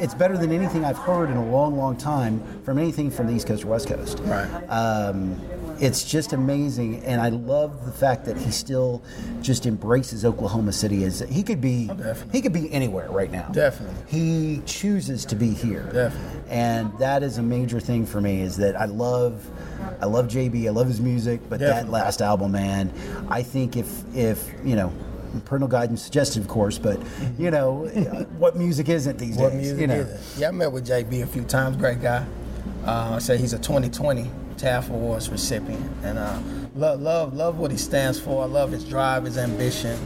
[0.02, 3.34] it's better than anything I've heard in a long, long time from anything from the
[3.34, 4.20] East Coast or West Coast.
[4.20, 4.46] Right.
[4.70, 5.40] Um,
[5.82, 9.02] it's just amazing, and I love the fact that he still
[9.42, 11.88] just embraces Oklahoma City as he could be.
[11.88, 12.30] definitely.
[12.32, 13.48] he could be anywhere right now.
[13.50, 13.96] Definitely.
[14.08, 15.84] He chooses to be here.
[15.94, 16.42] Definitely.
[16.50, 18.42] And that is a major thing for me.
[18.42, 19.46] Is that I love,
[20.02, 20.68] I love Jabee.
[20.68, 22.92] I love his music, but that last album, man,
[23.30, 24.92] I think if if you know.
[25.46, 27.00] Parental guidance suggested, of course, but
[27.38, 27.86] you know
[28.40, 29.62] what music isn't these What days.
[29.62, 30.42] music you know, is it?
[30.42, 31.78] Yeah, I met with Jabee a few times.
[31.78, 32.26] Great guy.
[32.84, 34.28] Uh, I say he's a 2020
[34.60, 36.40] TAF Awards recipient, and uh,
[36.76, 38.44] love, love, love what he stands for.
[38.44, 39.98] I love his drive, his ambition,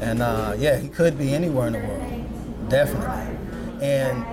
[0.00, 3.38] and uh, yeah, he could be anywhere in the world, definitely.
[3.80, 4.24] And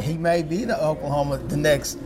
[0.00, 1.98] he may be the Oklahoma, the next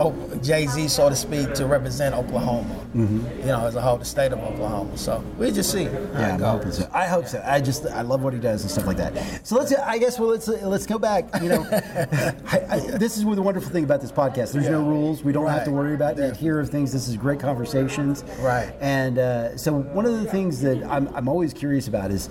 [0.43, 2.77] Jay Z, so to speak, to represent Oklahoma.
[2.95, 4.97] You know, as a whole, the state of Oklahoma.
[4.97, 5.85] So we just see.
[5.85, 6.89] Yeah, I'm hoping so.
[6.93, 7.43] I hope so.
[7.45, 9.47] I just I love what he does and stuff like that.
[9.47, 11.29] So let's I guess well let's let's go back.
[11.43, 14.53] You know, I, I, this is the wonderful thing about this podcast.
[14.53, 15.23] There's no rules.
[15.23, 16.17] We don't have to worry about.
[16.17, 16.35] Yeah.
[16.35, 16.93] Hear of things.
[16.93, 18.25] This is great conversations.
[18.41, 18.75] Right.
[18.81, 22.29] And uh, so one of the things that I'm I'm always curious about is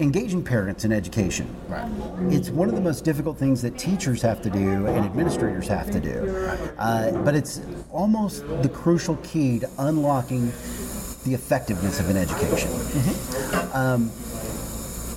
[0.00, 1.54] engaging parents in education.
[1.68, 1.90] Right.
[2.32, 5.90] It's one of the most difficult things that teachers have to do and administrators have
[5.90, 6.28] to do.
[6.78, 10.46] Uh, but it's almost the crucial key to unlocking
[11.24, 12.70] the effectiveness of an education.
[13.72, 14.08] Um,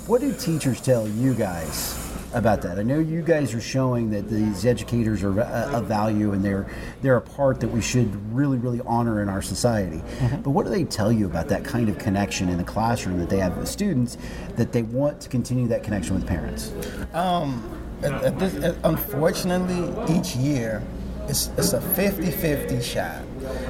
[0.07, 2.00] what do teachers tell you guys
[2.33, 2.79] about that?
[2.79, 6.67] I know you guys are showing that these educators are a, a value and they're
[7.01, 10.01] they're a part that we should really really honor in our society.
[10.43, 13.29] But what do they tell you about that kind of connection in the classroom that
[13.29, 14.17] they have with students
[14.55, 16.73] that they want to continue that connection with parents?
[17.13, 20.81] Um, at, at this, at- unfortunately, each year
[21.27, 23.21] it's, it's a 50-50 shot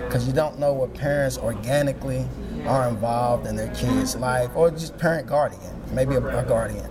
[0.06, 2.26] because you don't know what parents organically
[2.66, 6.90] are involved in their kids' life or just parent guardian, maybe a, a guardian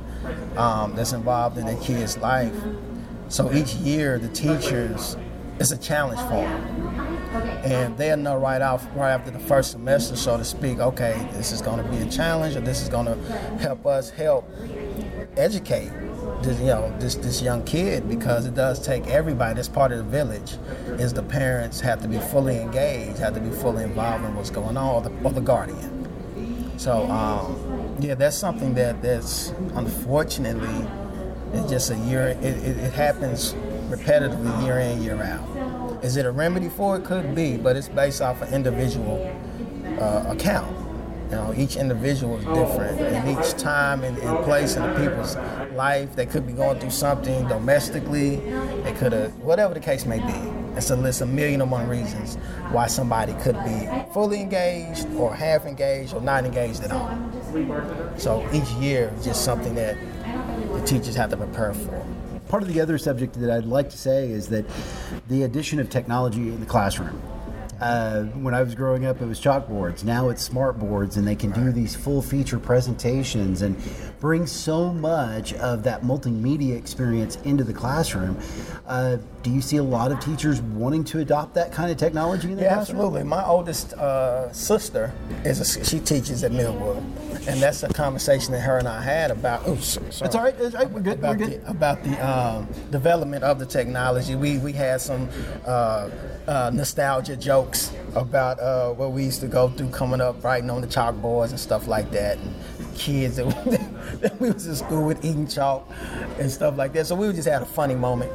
[0.56, 2.54] um, that's involved in their kid's life.
[3.28, 5.16] So each year, the teachers,
[5.58, 6.86] it's a challenge for them.
[7.64, 11.52] And they'll know right off, right after the first semester, so to speak, okay, this
[11.52, 13.14] is going to be a challenge, or this is going to
[13.58, 14.50] help us help
[15.36, 15.92] educate
[16.42, 19.54] this, you know, this this young kid because it does take everybody.
[19.54, 20.56] That's part of the village.
[21.00, 24.50] Is the parents have to be fully engaged, have to be fully involved in what's
[24.50, 26.78] going on, or the, or the guardian.
[26.78, 30.86] So um, yeah, that's something that that's unfortunately
[31.52, 32.28] it's just a year.
[32.28, 33.54] It, it, it happens
[33.88, 36.04] repetitively year in year out.
[36.04, 37.04] Is it a remedy for it?
[37.04, 39.18] Could be, but it's based off an individual
[40.00, 40.76] uh, account.
[41.30, 45.36] You know, each individual is different, and each time and, and place in the people's
[45.74, 48.36] life, they could be going through something domestically.
[48.82, 50.76] They could have, whatever the case may be.
[50.76, 52.36] It's a list a million and one reasons
[52.70, 57.29] why somebody could be fully engaged, or half engaged, or not engaged at all.
[58.18, 59.96] So each year is just something that
[60.72, 62.04] the teachers have to prepare for.
[62.48, 64.64] Part of the other subject that I'd like to say is that
[65.28, 67.20] the addition of technology in the classroom.
[67.80, 70.04] Uh, when I was growing up, it was chalkboards.
[70.04, 73.74] Now it's smart boards, and they can do these full feature presentations and
[74.20, 78.36] bring so much of that multimedia experience into the classroom.
[78.86, 82.50] Uh, do you see a lot of teachers wanting to adopt that kind of technology
[82.50, 82.98] in the Yeah, classroom?
[82.98, 83.24] absolutely.
[83.24, 85.12] My oldest uh, sister
[85.44, 86.98] is a, she teaches at Millwood,
[87.48, 89.62] and that's a conversation that her and I had about.
[89.64, 90.06] Oh, sorry.
[90.08, 90.54] It's all right.
[90.58, 90.90] It's all right.
[90.90, 91.18] We're good.
[91.20, 91.64] About We're good.
[91.64, 94.34] the, about the um, development of the technology.
[94.34, 95.30] We we had some
[95.64, 96.10] uh,
[96.46, 100.82] uh, nostalgia jokes about uh, what we used to go through coming up, writing on
[100.82, 102.36] the chalkboards and stuff like that.
[102.36, 102.54] And
[103.00, 103.46] kids that,
[104.20, 105.88] that we was in school with eating chalk
[106.38, 107.06] and stuff like that.
[107.06, 108.30] So we just had a funny moment.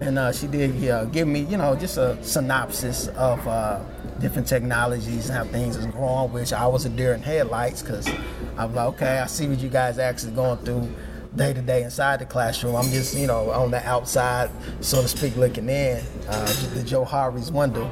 [0.00, 3.80] And uh, she did uh, give me, you know, just a synopsis of uh,
[4.20, 8.08] different technologies and how things is growing, which I was a deer in headlights because
[8.56, 10.88] I'm like, okay, I see what you guys actually going through
[11.34, 12.76] day to day inside the classroom.
[12.76, 14.50] I'm just, you know, on the outside,
[14.80, 17.90] so to speak, looking in, uh, the Joe Harvey's window.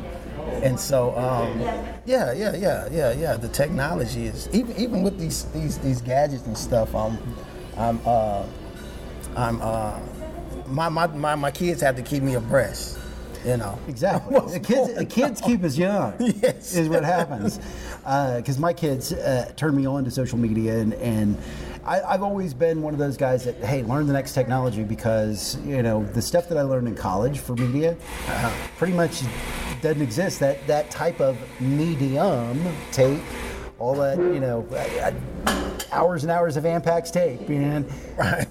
[0.63, 1.61] And so, um,
[2.07, 3.37] yeah, yeah, yeah, yeah, yeah.
[3.37, 6.95] The technology is even even with these these these gadgets and stuff.
[6.95, 7.19] I'm,
[7.77, 8.47] I'm, uh,
[9.37, 9.99] I'm, uh,
[10.67, 12.99] my, my my my kids have to keep me abreast.
[13.45, 14.41] You know, Exactly.
[14.53, 16.15] The kids, the kids keep us young.
[16.43, 16.75] Yes.
[16.75, 17.59] is what happens.
[17.99, 21.37] Because my kids uh, turned me on to social media, and and
[21.85, 25.59] I, I've always been one of those guys that hey, learn the next technology because
[25.67, 27.97] you know the stuff that I learned in college for media
[28.29, 29.23] uh, pretty much
[29.85, 30.41] doesn't exist.
[30.41, 33.23] That that type of medium tape,
[33.79, 34.67] all that you know.
[34.73, 35.15] I,
[35.93, 37.87] Hours and hours of Ampex tape, and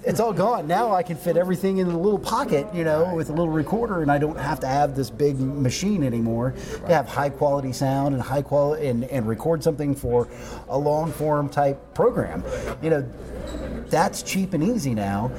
[0.02, 0.66] it's all gone.
[0.66, 4.00] Now I can fit everything in a little pocket, you know, with a little recorder,
[4.00, 6.54] and I don't have to have this big machine anymore
[6.86, 10.26] to have high quality sound and high quality and, and record something for
[10.68, 12.42] a long form type program.
[12.80, 13.12] You know,
[13.88, 15.30] that's cheap and easy now.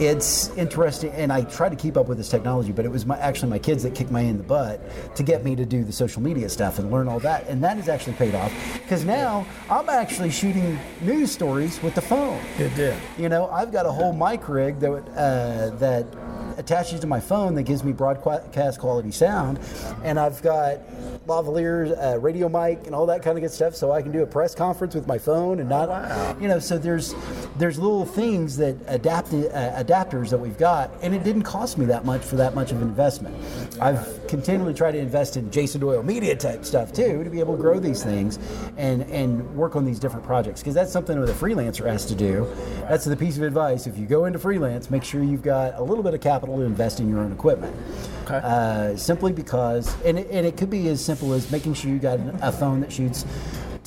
[0.00, 3.18] It's interesting, and I tried to keep up with this technology, but it was my,
[3.18, 4.80] actually my kids that kicked my in the butt
[5.16, 7.76] to get me to do the social media stuff and learn all that, and that
[7.78, 12.40] has actually paid off because now I'm actually shooting news stories with the phone.
[12.58, 12.96] It did.
[13.18, 16.06] You know, I've got a whole mic rig that uh, that
[16.58, 19.58] attaches to my phone that gives me broadcast quality sound,
[20.02, 20.80] and I've got
[21.26, 24.22] lavalier uh, radio mic and all that kind of good stuff, so I can do
[24.22, 26.58] a press conference with my phone and not, you know.
[26.58, 27.14] So there's
[27.56, 31.86] there's little things that adapt uh, adapters that we've got, and it didn't cost me
[31.86, 33.34] that much for that much of an investment.
[33.80, 37.56] I've continually try to invest in Jason Doyle media type stuff too to be able
[37.56, 38.38] to grow these things
[38.76, 42.14] and and work on these different projects because that's something that a freelancer has to
[42.14, 42.46] do.
[42.88, 43.86] That's the piece of advice.
[43.86, 46.62] If you go into freelance, make sure you've got a little bit of capital to
[46.62, 47.74] invest in your own equipment.
[48.24, 48.40] Okay.
[48.42, 51.98] Uh, simply because, and it, and it could be as simple as making sure you
[51.98, 53.24] got a phone that shoots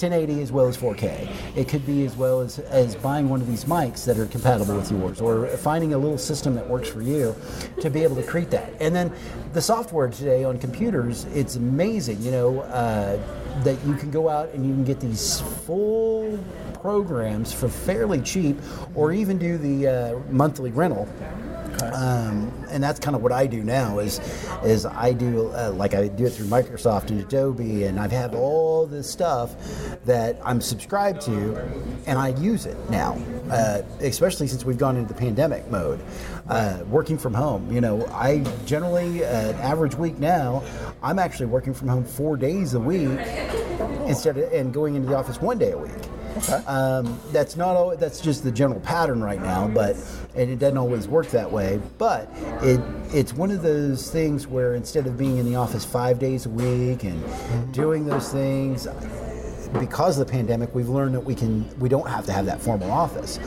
[0.01, 1.29] 1080 as well as 4K.
[1.55, 4.75] It could be as well as, as buying one of these mics that are compatible
[4.75, 7.35] with yours or finding a little system that works for you
[7.79, 8.73] to be able to create that.
[8.79, 9.13] And then
[9.53, 13.19] the software today on computers, it's amazing, you know, uh,
[13.63, 16.39] that you can go out and you can get these full
[16.81, 18.57] programs for fairly cheap
[18.95, 21.07] or even do the uh, monthly rental.
[21.81, 24.19] Um, and that's kind of what I do now is
[24.63, 28.11] is I do uh, like I do it through Microsoft and Adobe and I have
[28.11, 29.55] had all this stuff
[30.05, 31.57] that I'm subscribed to
[32.05, 33.17] and I use it now
[33.49, 35.99] uh, especially since we've gone into the pandemic mode
[36.49, 38.05] uh, working from home you know.
[38.11, 40.63] I generally uh, average week now
[41.03, 43.09] I'm actually working from home four days a week
[44.07, 45.91] instead of and going into the office one day a week
[46.67, 49.95] um, that's not al- that's just the general pattern right now, but
[50.35, 51.81] and it doesn't always work that way.
[51.97, 52.29] But
[52.61, 52.79] it
[53.13, 56.49] it's one of those things where instead of being in the office five days a
[56.49, 57.21] week and
[57.73, 58.87] doing those things,
[59.79, 62.61] because of the pandemic, we've learned that we can we don't have to have that
[62.61, 63.39] formal office.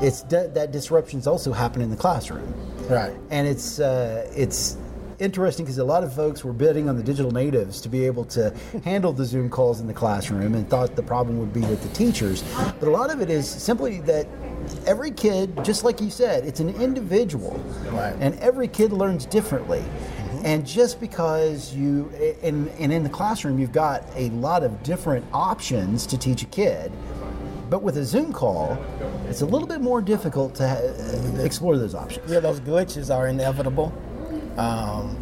[0.00, 2.52] It's di- that disruptions also happen in the classroom,
[2.88, 3.12] Right.
[3.30, 4.76] and it's uh, it's
[5.18, 8.24] interesting because a lot of folks were bidding on the digital natives to be able
[8.26, 11.82] to handle the Zoom calls in the classroom and thought the problem would be with
[11.82, 12.42] the teachers.
[12.78, 14.26] But a lot of it is simply that
[14.86, 17.52] every kid, just like you said, it's an individual,
[17.92, 18.14] Right.
[18.20, 19.82] and every kid learns differently.
[20.44, 22.10] And just because you,
[22.42, 26.46] and, and in the classroom, you've got a lot of different options to teach a
[26.46, 26.92] kid,
[27.68, 28.78] but with a Zoom call,
[29.28, 32.30] it's a little bit more difficult to uh, explore those options.
[32.30, 33.92] Yeah, those glitches are inevitable,
[34.56, 35.16] um,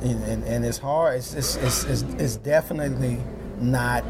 [0.00, 1.16] and, and, and it's hard.
[1.16, 3.18] It's, it's, it's, it's, definitely
[3.58, 4.04] not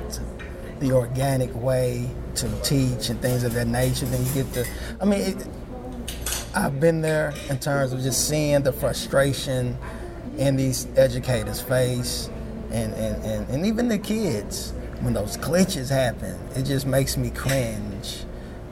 [0.80, 4.06] the organic way to teach and things of that nature.
[4.06, 4.68] Then you get the,
[5.00, 5.48] I mean, it,
[6.54, 9.78] I've been there in terms of just seeing the frustration
[10.36, 12.30] in these educators' face,
[12.70, 16.38] and and, and, and even the kids when those glitches happen.
[16.54, 18.24] It just makes me cringe.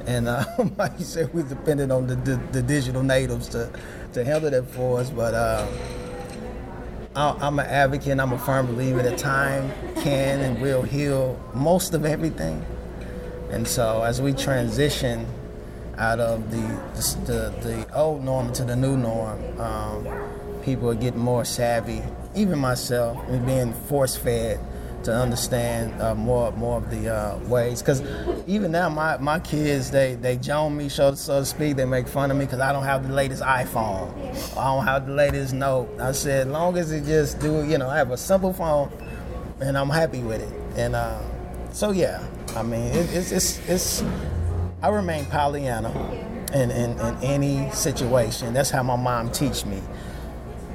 [0.06, 0.44] And uh,
[0.76, 3.70] like you said, we're dependent on the, the, the digital natives to
[4.16, 5.35] to handle that for us, but.
[5.35, 5.66] Uh,
[7.18, 11.94] I'm an advocate and I'm a firm believer that time can and will heal most
[11.94, 12.62] of everything.
[13.50, 15.26] And so as we transition
[15.96, 16.61] out of the
[17.24, 20.07] the, the old norm to the new norm, um,
[20.62, 22.02] people are getting more savvy.
[22.35, 24.61] Even myself, being force fed
[25.07, 27.81] to understand uh, more more of the uh, ways.
[27.81, 28.03] Because
[28.47, 31.77] even now, my, my kids they they joan me, so, so to speak.
[31.77, 34.12] They make fun of me because I don't have the latest iPhone.
[34.57, 35.88] I don't have the latest Note.
[36.01, 38.90] I said, long as it just do, you know, I have a simple phone,
[39.61, 40.79] and I'm happy with it.
[40.79, 41.19] And uh,
[41.73, 44.05] so yeah, I mean, it, it's it's it's.
[44.83, 45.90] I remain Pollyanna
[46.53, 48.53] in, in, in any situation.
[48.53, 49.81] That's how my mom teach me,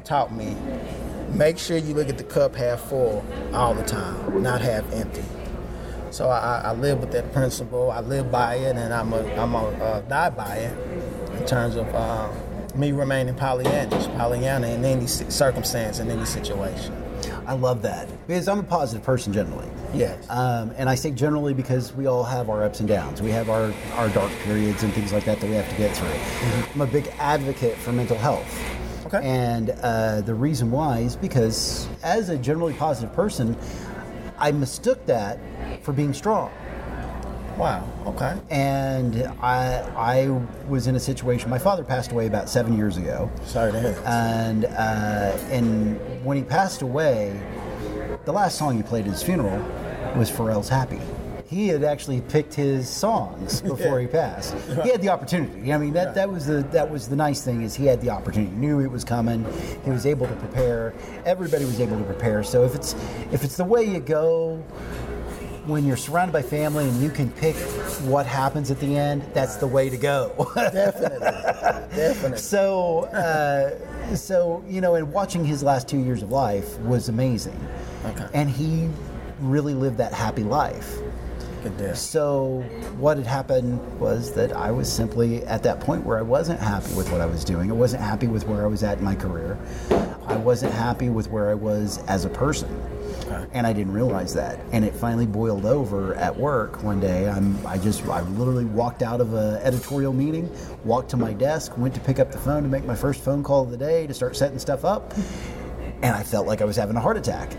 [0.03, 0.55] taught me
[1.33, 5.23] make sure you look at the cup half full all the time, not half empty.
[6.11, 7.89] So I, I live with that principle.
[7.89, 10.77] I live by it, and I'm a I'm a uh, die by it
[11.39, 12.29] in terms of uh,
[12.75, 16.93] me remaining Pollyannish, Pollyanna in any circumstance, in any situation.
[17.47, 19.67] I love that because I'm a positive person generally.
[19.93, 20.29] Yes.
[20.29, 23.21] Um, and I say generally because we all have our ups and downs.
[23.21, 25.95] We have our, our dark periods and things like that that we have to get
[25.95, 26.07] through.
[26.07, 26.81] Mm-hmm.
[26.81, 28.47] I'm a big advocate for mental health.
[29.13, 29.27] Okay.
[29.27, 33.57] And uh, the reason why is because, as a generally positive person,
[34.37, 35.37] I mistook that
[35.83, 36.51] for being strong.
[37.57, 37.87] Wow.
[38.05, 38.37] Okay.
[38.49, 40.29] And I I
[40.67, 41.49] was in a situation.
[41.49, 43.29] My father passed away about seven years ago.
[43.43, 43.91] Sorry to hear.
[43.91, 44.07] That.
[44.07, 47.37] And uh, and when he passed away,
[48.23, 49.59] the last song he played at his funeral
[50.15, 50.99] was Pharrell's "Happy."
[51.51, 54.55] He had actually picked his songs before he passed.
[54.83, 55.73] He had the opportunity.
[55.73, 58.09] I mean, that, that was the that was the nice thing is he had the
[58.09, 58.51] opportunity.
[58.51, 59.45] He knew it was coming.
[59.83, 60.93] He was able to prepare.
[61.25, 62.41] Everybody was able to prepare.
[62.43, 62.93] So if it's
[63.33, 64.63] if it's the way you go
[65.65, 67.55] when you're surrounded by family and you can pick
[68.05, 70.49] what happens at the end, that's the way to go.
[70.55, 71.19] Definitely.
[71.19, 72.37] Definitely.
[72.37, 77.59] So, uh, so you know, and watching his last two years of life was amazing.
[78.05, 78.27] Okay.
[78.33, 78.89] And he
[79.41, 80.97] really lived that happy life.
[81.99, 82.61] So
[82.97, 86.93] what had happened was that I was simply at that point where I wasn't happy
[86.95, 87.69] with what I was doing.
[87.71, 89.57] I wasn't happy with where I was at in my career.
[90.27, 92.69] I wasn't happy with where I was as a person.
[93.53, 94.59] And I didn't realize that.
[94.71, 97.29] And it finally boiled over at work one day.
[97.29, 100.49] I'm, I just, I literally walked out of an editorial meeting,
[100.83, 103.43] walked to my desk, went to pick up the phone to make my first phone
[103.43, 105.13] call of the day to start setting stuff up.
[106.01, 107.51] And I felt like I was having a heart attack.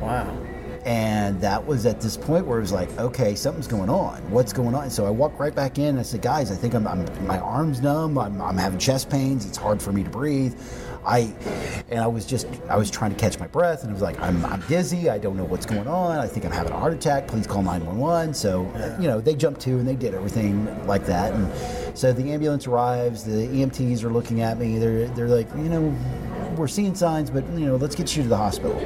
[0.00, 0.36] Wow.
[0.84, 4.18] And that was at this point where it was like, okay, something's going on.
[4.30, 4.90] What's going on?
[4.90, 5.86] So I walked right back in.
[5.86, 8.18] And I said, guys, I think I'm, I'm my arm's numb.
[8.18, 9.46] I'm, I'm having chest pains.
[9.46, 10.54] It's hard for me to breathe.
[11.04, 11.32] I
[11.90, 14.20] and I was just I was trying to catch my breath and I was like
[14.20, 16.92] I'm, I'm dizzy I don't know what's going on I think I'm having a heart
[16.92, 18.62] attack please call 911 so
[19.00, 22.68] you know they jumped to and they did everything like that and so the ambulance
[22.68, 25.96] arrives the EMTs are looking at me they're they're like you know
[26.56, 28.78] we're seeing signs but you know let's get you to the hospital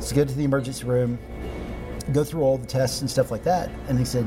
[0.00, 1.18] so go to the emergency room,
[2.12, 3.70] go through all the tests and stuff like that.
[3.88, 4.26] And they said,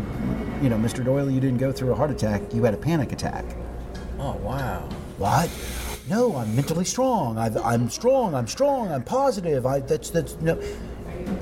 [0.62, 1.04] you know, Mr.
[1.04, 2.42] Doyle, you didn't go through a heart attack.
[2.54, 3.46] You had a panic attack.
[4.20, 4.88] Oh, wow.
[5.18, 5.50] What?
[6.10, 7.38] No, I'm mentally strong.
[7.38, 8.36] i am strong.
[8.36, 8.92] I'm strong.
[8.92, 9.66] I'm positive.
[9.66, 10.62] I, that's, that's, no.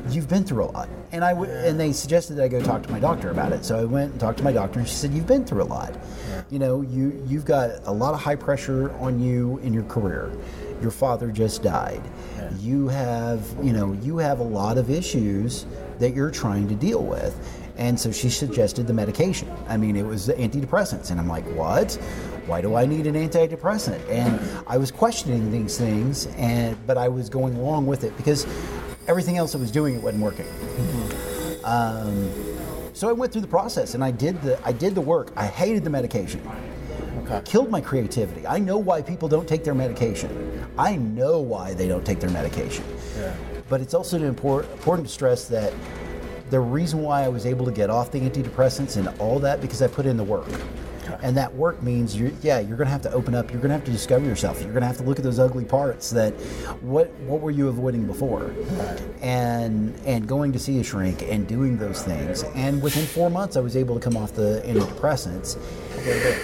[0.10, 0.89] You've been through a lot.
[1.12, 3.65] And I w- and they suggested that I go talk to my doctor about it.
[3.65, 5.65] So I went and talked to my doctor, and she said, "You've been through a
[5.65, 5.98] lot.
[6.50, 10.32] You know, you you've got a lot of high pressure on you in your career.
[10.82, 12.02] Your father just died
[12.60, 15.66] you have, you know, you have a lot of issues
[16.00, 17.36] that you're trying to deal with.
[17.78, 19.50] And so she suggested the medication.
[19.68, 21.12] I mean, it was the antidepressants.
[21.12, 21.94] And I'm like, what?
[22.46, 24.08] Why do I need an antidepressant?
[24.10, 28.46] And I was questioning these things, and but I was going along with it because
[29.08, 30.46] everything else I was doing it wasn't working.
[30.46, 31.66] Mm-hmm.
[31.66, 32.32] Um,
[32.94, 35.32] so I went through the process and I did the I did the work.
[35.36, 36.42] I hated the medication.
[37.24, 37.42] Okay.
[37.46, 38.46] Killed my creativity.
[38.46, 40.51] I know why people don't take their medication.
[40.78, 42.86] I know why they don't take their medication.
[43.18, 43.36] Yeah.
[43.70, 45.74] But it's also important, important to stress that
[46.50, 49.82] the reason why I was able to get off the antidepressants and all that because
[49.82, 50.50] I put in the work.
[51.24, 53.70] And that work means you yeah, you're going to have to open up, you're going
[53.70, 54.62] to have to discover yourself.
[54.62, 56.32] You're going to have to look at those ugly parts that
[56.82, 58.54] what what were you avoiding before?
[59.22, 62.44] And and going to see a shrink and doing those things.
[62.56, 65.58] And within 4 months I was able to come off the antidepressants.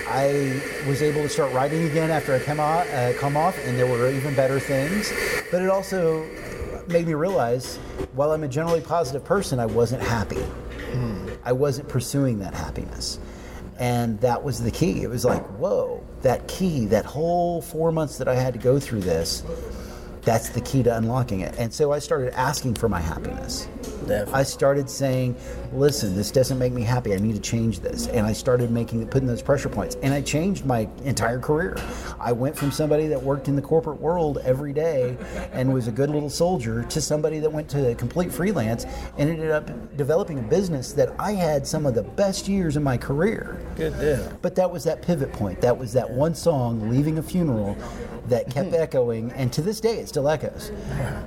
[0.07, 3.77] I was able to start writing again after I come off, uh, come off and
[3.77, 5.11] there were even better things.
[5.51, 6.25] But it also
[6.87, 7.77] made me realize
[8.13, 10.41] while I'm a generally positive person, I wasn't happy.
[10.91, 11.29] Hmm.
[11.43, 13.19] I wasn't pursuing that happiness.
[13.79, 15.03] And that was the key.
[15.03, 18.79] It was like, whoa, that key, that whole four months that I had to go
[18.79, 19.43] through this,
[20.21, 21.55] that's the key to unlocking it.
[21.57, 23.67] And so I started asking for my happiness.
[24.07, 24.33] Definitely.
[24.33, 25.35] I started saying,
[25.78, 27.13] "Listen, this doesn't make me happy.
[27.13, 29.97] I need to change this." And I started making putting those pressure points.
[30.01, 31.78] And I changed my entire career.
[32.19, 35.17] I went from somebody that worked in the corporate world every day
[35.53, 38.86] and was a good little soldier to somebody that went to complete freelance
[39.17, 42.84] and ended up developing a business that I had some of the best years in
[42.84, 43.59] my career.
[43.75, 44.32] Good deal.
[44.41, 45.61] But that was that pivot point.
[45.61, 47.75] That was that one song, "Leaving a Funeral,"
[48.28, 50.71] that kept echoing, and to this day it still echoes.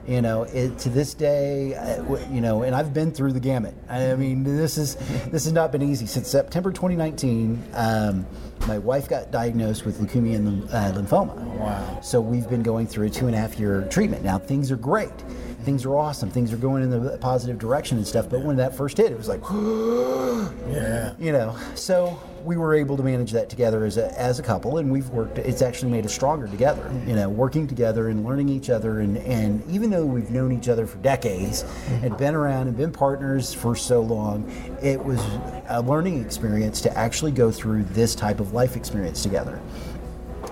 [0.06, 3.40] You know, it, to this day, uh, w- you know, and I've been through the
[3.40, 3.74] gamut.
[3.88, 4.96] I mean, this is
[5.30, 7.62] this has not been easy since September 2019.
[7.74, 8.26] Um,
[8.66, 11.34] my wife got diagnosed with leukemia and uh, lymphoma.
[11.34, 12.00] Wow.
[12.02, 14.24] So we've been going through a two and a half year treatment.
[14.24, 15.10] Now things are great.
[15.64, 16.30] Things are awesome.
[16.30, 18.28] Things are going in the positive direction and stuff.
[18.28, 19.40] But when that first hit, it was like,
[20.70, 21.14] Yeah.
[21.18, 24.78] you know so we were able to manage that together as a, as a couple
[24.78, 28.48] and we've worked it's actually made us stronger together you know working together and learning
[28.48, 31.64] each other and, and even though we've known each other for decades
[32.02, 34.48] and been around and been partners for so long
[34.82, 35.20] it was
[35.68, 39.60] a learning experience to actually go through this type of life experience together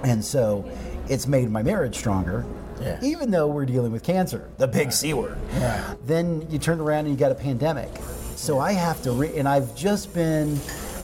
[0.02, 0.68] and so
[1.08, 2.44] it's made my marriage stronger
[2.80, 2.98] Yeah.
[3.02, 5.96] even though we're dealing with cancer the big c word Right.
[6.04, 7.90] then you turn around and you got a pandemic.
[8.36, 10.58] So I have to, re- and I've just been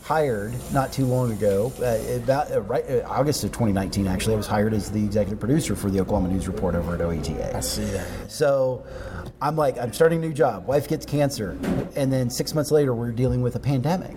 [0.05, 4.07] hired not too long ago, uh, about uh, right uh, August of 2019.
[4.07, 7.01] Actually, I was hired as the executive producer for the Oklahoma News Report over at
[7.01, 7.55] OETA.
[7.55, 8.07] I see that.
[8.31, 8.85] So
[9.43, 10.67] I'm like, I'm starting a new job.
[10.67, 11.59] Wife gets cancer,
[11.97, 14.15] and then six months later, we're dealing with a pandemic.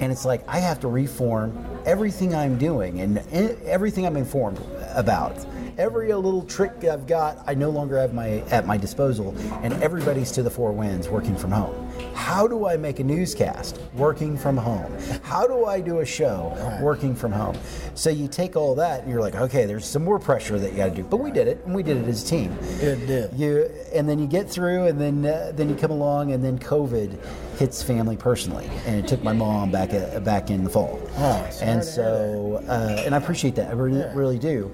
[0.00, 3.18] And it's like I have to reform everything I'm doing and
[3.66, 4.60] everything I'm informed
[4.94, 5.34] about.
[5.76, 10.30] Every little trick I've got, I no longer have my at my disposal, and everybody's
[10.32, 11.90] to the four winds working from home.
[12.14, 13.80] How do I make a newscast?
[13.94, 14.96] Working from home?
[15.22, 16.56] How do I do a show?
[16.80, 17.56] Working from home?
[17.94, 20.76] So you take all that, and you're like, okay, there's some more pressure that you
[20.76, 22.56] got to do, but we did it, and we did it as a team.
[22.78, 23.30] Good deal.
[23.34, 26.58] you and then you get through and then uh, then you come along and then
[26.58, 27.18] covid
[27.58, 28.68] hits family personally.
[28.86, 31.00] And it took my mom back uh, back in the fall.
[31.16, 33.68] Oh, and so uh, and i appreciate that.
[33.68, 34.72] I really, really do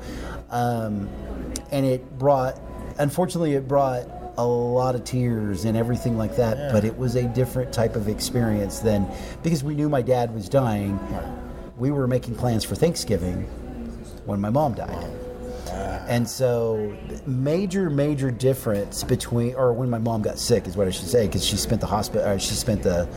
[0.51, 1.09] um,
[1.71, 2.61] and it brought
[2.99, 4.05] unfortunately it brought
[4.37, 8.09] a lot of tears and everything like that but it was a different type of
[8.09, 9.07] experience than
[9.43, 10.99] because we knew my dad was dying.
[11.77, 13.45] We were making plans for thanksgiving
[14.27, 15.11] when my mom died.
[16.11, 20.91] And so, major, major difference between, or when my mom got sick is what I
[20.91, 23.09] should say, because she spent the hospital, she spent the,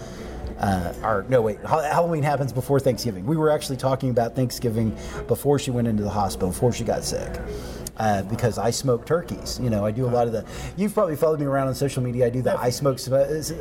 [0.59, 3.25] uh, or no, wait, Halloween happens before Thanksgiving.
[3.25, 4.95] We were actually talking about Thanksgiving
[5.27, 7.39] before she went into the hospital, before she got sick.
[7.97, 10.43] Uh, because I smoke turkeys, you know, I do a lot of the.
[10.77, 12.25] You've probably followed me around on social media.
[12.25, 12.97] I do the I smoke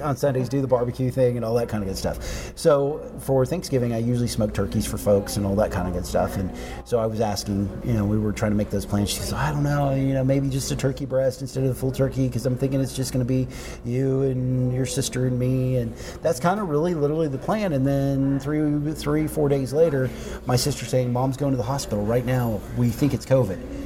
[0.02, 2.56] on Sundays, do the barbecue thing, and all that kind of good stuff.
[2.56, 6.06] So for Thanksgiving, I usually smoke turkeys for folks and all that kind of good
[6.06, 6.38] stuff.
[6.38, 6.50] And
[6.86, 9.10] so I was asking, you know, we were trying to make those plans.
[9.10, 11.74] She said, I don't know, you know, maybe just a turkey breast instead of the
[11.74, 13.46] full turkey because I'm thinking it's just going to be
[13.84, 17.74] you and your sister and me, and that's kind of really literally the plan.
[17.74, 20.08] And then three, three, four days later,
[20.46, 22.62] my sister saying, "Mom's going to the hospital right now.
[22.78, 23.81] We think it's COVID."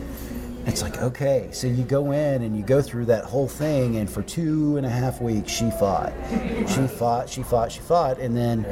[0.66, 4.10] It's like, okay, so you go in and you go through that whole thing, and
[4.10, 6.12] for two and a half weeks, she fought.
[6.68, 8.66] She fought, she fought, she fought, and then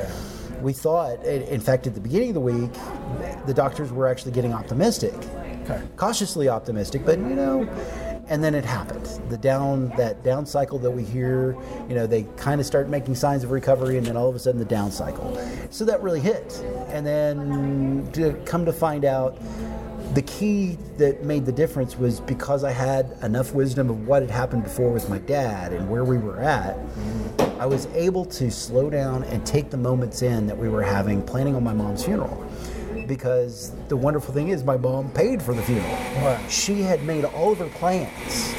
[0.61, 2.73] we thought, in fact, at the beginning of the week,
[3.47, 5.15] the doctors were actually getting optimistic,
[5.97, 7.63] cautiously optimistic, but you know,
[8.27, 9.07] and then it happened.
[9.29, 11.57] The down, that down cycle that we hear,
[11.89, 14.39] you know, they kind of start making signs of recovery, and then all of a
[14.41, 15.39] sudden the down cycle.
[15.71, 19.39] So that really hit, and then to come to find out
[20.15, 24.31] the key that made the difference was because I had enough wisdom of what had
[24.31, 26.79] happened before with my dad and where we were at.
[27.59, 31.21] I was able to slow down and take the moments in that we were having
[31.23, 32.47] planning on my mom's funeral.
[33.09, 36.39] Because the wonderful thing is, my mom paid for the funeral.
[36.49, 38.55] She had made all of her plans.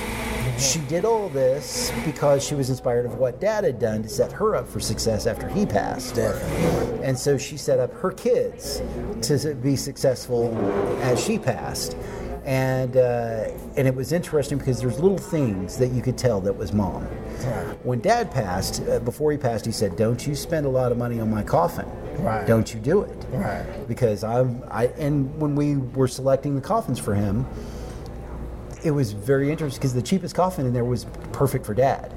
[0.57, 4.31] She did all this because she was inspired of what dad had done to set
[4.31, 6.17] her up for success after he passed.
[6.17, 8.81] And so she set up her kids
[9.23, 10.55] to be successful
[11.01, 11.97] as she passed.
[12.45, 16.53] And uh, and it was interesting because there's little things that you could tell that
[16.55, 17.03] was mom.
[17.81, 20.97] When dad passed, uh, before he passed, he said, "Don't you spend a lot of
[20.99, 21.87] money on my coffin.
[22.19, 22.45] Right.
[22.45, 23.65] Don't you do it." Right.
[23.87, 27.47] Because I'm I and when we were selecting the coffins for him,
[28.85, 32.13] it was very interesting because the cheapest coffin in there was perfect for dad.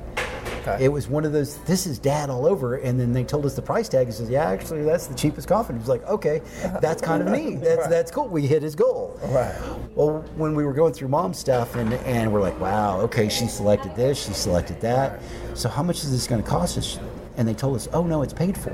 [0.67, 0.85] Okay.
[0.85, 1.57] It was one of those.
[1.59, 4.07] This is dad all over, and then they told us the price tag.
[4.07, 6.43] He says, "Yeah, actually, that's the cheapest coffin." He was like, "Okay,
[6.83, 7.55] that's kind of me.
[7.57, 7.91] That's Right.
[7.91, 8.29] that's cool.
[8.29, 9.55] We hit his goal." Right.
[9.95, 13.47] Well, when we were going through mom's stuff, and and we're like, "Wow, okay, she
[13.47, 15.21] selected this, she selected that.
[15.55, 16.99] So how much is this going to cost us?"
[17.39, 18.73] and they told us, "Oh no, it's paid for."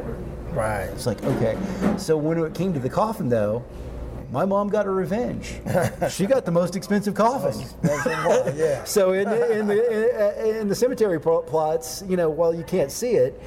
[0.53, 0.85] Right.
[0.87, 1.57] It's like okay.
[1.97, 3.63] So when it came to the coffin, though,
[4.35, 5.55] my mom got her revenge.
[6.11, 7.65] she got the most expensive coffin.
[8.57, 8.83] yeah.
[8.85, 13.13] So in, in the in, in the cemetery plots, you know, while you can't see
[13.13, 13.41] it,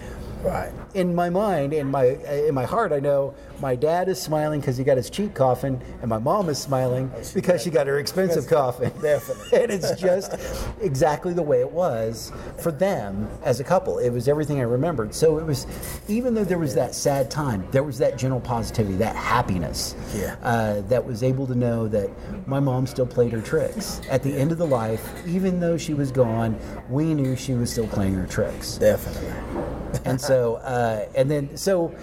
[0.44, 0.72] Right.
[0.94, 4.78] in my mind, in my in my heart, I know my dad is smiling because
[4.78, 8.48] he got his cheap coffin, and my mom is smiling because she got her expensive
[8.48, 8.92] coffin.
[9.02, 9.62] Definitely.
[9.64, 10.36] and it's just
[10.82, 12.32] exactly the way it was
[12.62, 13.98] for them as a couple.
[13.98, 15.14] It was everything I remembered.
[15.14, 15.66] So it was,
[16.08, 19.96] even though there was that sad time, there was that general positivity, that happiness.
[20.16, 20.36] Yeah.
[20.44, 22.10] Uh, that was able to know that
[22.48, 24.02] my mom still played her tricks.
[24.10, 26.58] At the end of the life, even though she was gone,
[26.90, 29.32] we knew she was still playing her tricks Definitely.
[30.06, 31.94] and so uh, and then so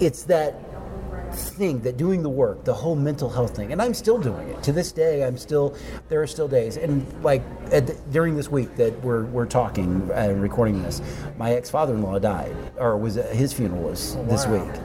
[0.00, 0.54] it's that
[1.32, 4.60] thing that doing the work the whole mental health thing and i'm still doing it
[4.64, 5.76] to this day i'm still
[6.08, 7.40] there are still days and like
[7.70, 11.00] at the, during this week that we're, we're talking and recording this
[11.38, 14.64] my ex-father-in-law died or was his funeral was this wow.
[14.64, 14.80] week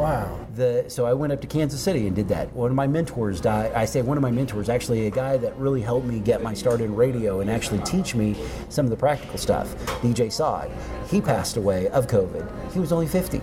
[0.00, 0.39] Wow.
[0.54, 2.52] The so I went up to Kansas City and did that.
[2.52, 3.72] One of my mentors died.
[3.72, 6.54] I say one of my mentors, actually a guy that really helped me get my
[6.54, 8.36] start in radio and actually teach me
[8.68, 9.74] some of the practical stuff.
[10.02, 10.70] DJ Sod,
[11.08, 12.72] he passed away of COVID.
[12.72, 13.40] He was only 50.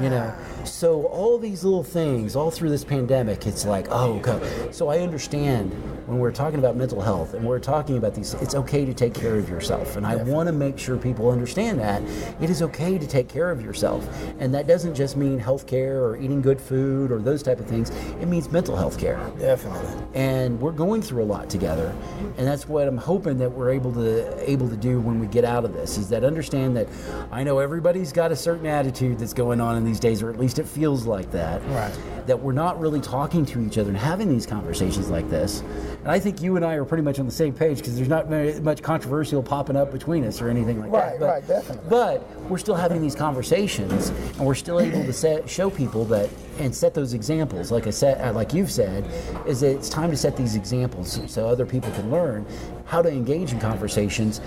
[0.00, 0.34] You know,
[0.64, 4.72] so all these little things, all through this pandemic, it's like, oh, okay.
[4.72, 5.72] So I understand
[6.06, 9.14] when we're talking about mental health and we're talking about these, it's okay to take
[9.14, 9.96] care of yourself.
[9.96, 12.02] And I want to make sure people understand that
[12.40, 14.06] it is okay to take care of yourself.
[14.38, 17.66] And that doesn't just mean health care or eating good food or those type of
[17.66, 17.90] things.
[18.20, 20.02] It means mental health care Definitely.
[20.14, 21.94] and we're going through a lot together
[22.38, 25.44] and that's what i'm hoping that we're able to able to do when we get
[25.44, 26.86] out of this is that understand that
[27.30, 30.38] i know everybody's got a certain attitude that's going on in these days or at
[30.38, 31.92] least it feels like that Right.
[32.26, 35.60] that we're not really talking to each other and having these conversations like this
[36.00, 38.08] and i think you and i are pretty much on the same page because there's
[38.08, 41.46] not very much controversial popping up between us or anything like Right, that but, right,
[41.48, 41.90] definitely.
[41.90, 46.28] but we're still having these conversations and we're still able to set, show people that
[46.58, 49.04] and set those examples like i said uh, like you've said
[49.46, 52.44] is that it's time to set these examples so other people can learn
[52.84, 54.40] how to engage in conversations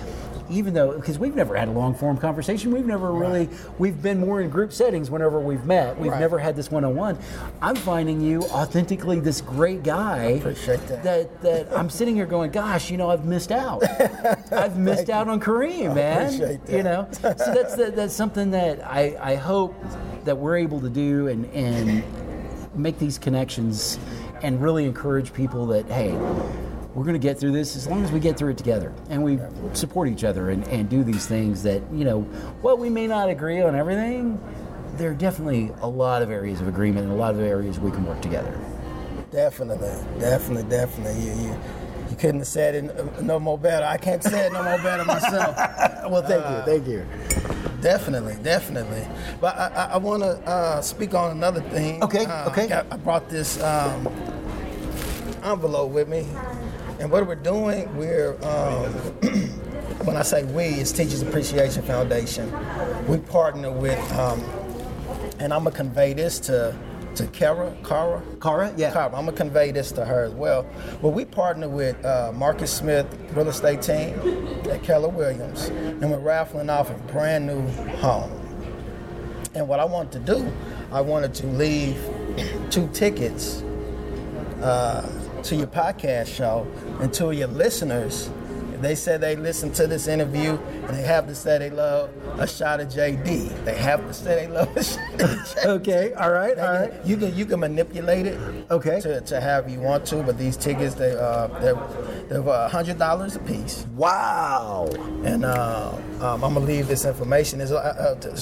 [0.50, 2.70] even though because we've never had a long form conversation.
[2.72, 5.98] We've never really we've been more in group settings whenever we've met.
[5.98, 6.20] We've Right.
[6.20, 7.18] never had this one-on-one.
[7.62, 11.02] I'm finding you authentically this great guy Appreciate that.
[11.02, 13.82] that that i'm sitting here going gosh you know i've missed out.
[14.52, 16.26] I've missed out on Karim man.
[16.34, 16.76] appreciate that.
[16.76, 17.08] you know?
[17.12, 19.74] So that's that, that's something that I, I hope
[20.24, 22.02] that we're able to do and and
[22.74, 23.98] make these connections
[24.42, 26.12] and really encourage people that hey
[26.96, 29.22] we're going to get through this as long as we get through it together and
[29.22, 29.38] we
[29.74, 32.22] support each other and, and do these things that you know
[32.62, 34.40] while we may not agree on everything
[34.94, 37.90] there are definitely a lot of areas of agreement and a lot of areas we
[37.90, 38.58] can work together
[39.32, 39.90] Definitely.
[40.18, 40.70] Definitely.
[40.70, 41.20] Definitely.
[41.22, 41.58] You, you,
[42.08, 43.84] you couldn't have said it uh, no more better.
[43.84, 45.54] I can't say it no more better myself.
[46.10, 47.04] well thank you thank you
[47.82, 49.06] Definitely, definitely.
[49.40, 52.02] But I, I, I want to uh, speak on another thing.
[52.02, 52.72] Okay, Uh, okay.
[52.72, 54.08] I, I brought this um,
[55.44, 56.26] envelope with me,
[56.98, 58.92] and what we're doing, we're um,
[60.04, 62.50] when I say we, it's Teachers Appreciation Foundation.
[63.06, 64.40] We partner with, um,
[65.38, 66.76] and I'm gonna convey this to
[67.16, 68.92] to Kara, Kara, Cara, yeah.
[68.92, 69.06] Kara.
[69.06, 70.66] I'm gonna convey this to her as well.
[71.00, 74.14] Well, we partner with uh, Marcus Smith real estate team
[74.70, 77.66] at Keller Williams, and we're raffling off a brand new
[77.96, 78.30] home.
[79.54, 80.52] And what I wanted to do,
[80.92, 81.98] I wanted to leave
[82.70, 83.62] two tickets
[84.60, 85.02] uh,
[85.46, 86.66] to your podcast show
[87.00, 88.28] and to your listeners.
[88.74, 92.10] If they said they listen to this interview and they have to say they love
[92.38, 95.64] a shot of JD, they have to say they love a shot of JD.
[95.76, 98.38] okay all right all right You can you can manipulate it
[98.70, 99.00] Okay.
[99.00, 101.78] to, to have you want to, but these tickets they uh they're
[102.28, 103.86] they're a hundred dollars a piece.
[103.96, 104.88] wow
[105.24, 108.36] And uh, um, I'm gonna leave this information is uh, uh,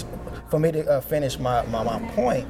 [0.51, 2.47] for me to uh, finish my, my, my point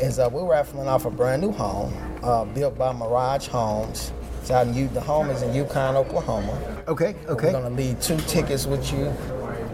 [0.00, 1.92] is uh, we're raffling off a brand new home
[2.22, 4.12] uh, built by Mirage Homes.
[4.40, 6.82] It's out in U- the home is in Yukon, Oklahoma.
[6.88, 9.06] okay okay We're gonna leave two tickets with you,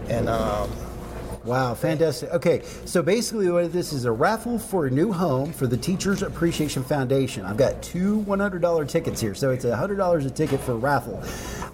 [0.08, 0.70] and um,
[1.42, 2.30] Wow, fantastic.
[2.32, 6.20] Okay, so basically, what this is a raffle for a new home for the Teachers
[6.22, 7.46] Appreciation Foundation.
[7.46, 11.18] I've got two $100 tickets here, so it's $100 a ticket for a raffle.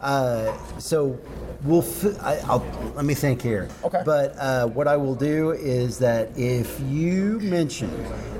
[0.00, 1.18] Uh, so
[1.64, 3.68] we'll, fi- I, I'll, let me think here.
[3.84, 4.02] Okay.
[4.04, 7.90] But uh, what I will do is that if you mention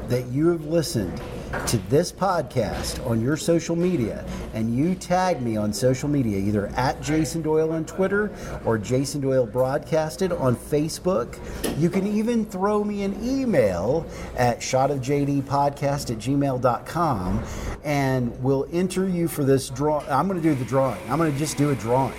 [0.08, 1.20] that you have listened
[1.66, 6.66] to this podcast on your social media and you tag me on social media, either
[6.76, 8.30] at Jason Doyle on Twitter
[8.64, 11.38] or Jason Doyle Broadcasted on Facebook,
[11.78, 14.06] you can even throw me an email
[14.36, 17.44] at shotofjdpodcast at gmail.com
[17.84, 20.04] and we'll enter you for this draw.
[20.08, 21.00] I'm going to do the drawing.
[21.10, 22.14] I'm going to just do a drawing.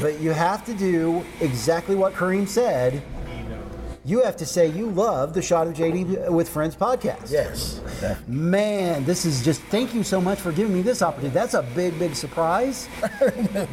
[0.00, 3.02] But you have to do exactly what Karim said
[4.08, 7.30] you have to say you love the Shot of JD with Friends podcast.
[7.30, 7.82] Yes.
[8.26, 11.34] Man, this is just thank you so much for giving me this opportunity.
[11.34, 12.88] That's a big, big surprise.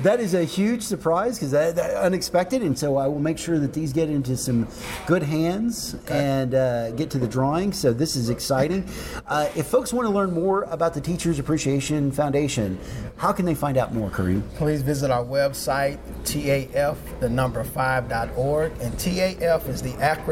[0.03, 3.59] that is a huge surprise because that, that unexpected, and so I will make sure
[3.59, 4.67] that these get into some
[5.07, 7.71] good hands and uh, get to the drawing.
[7.71, 8.89] So this is exciting.
[9.27, 12.77] Uh, if folks want to learn more about the Teachers Appreciation Foundation,
[13.15, 14.43] how can they find out more, Karim?
[14.55, 18.73] Please visit our website, TAF, the number 5.org.
[18.81, 20.24] And TAF is the acronym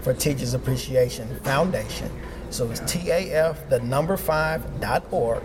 [0.00, 2.10] for Teachers Appreciation Foundation.
[2.50, 5.42] So it's TAF, the number five, dot org,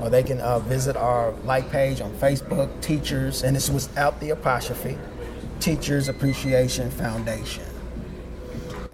[0.00, 4.18] Or they can uh, visit our like page on Facebook, Teachers, and this was out
[4.20, 4.98] the apostrophe,
[5.60, 7.64] Teachers Appreciation Foundation.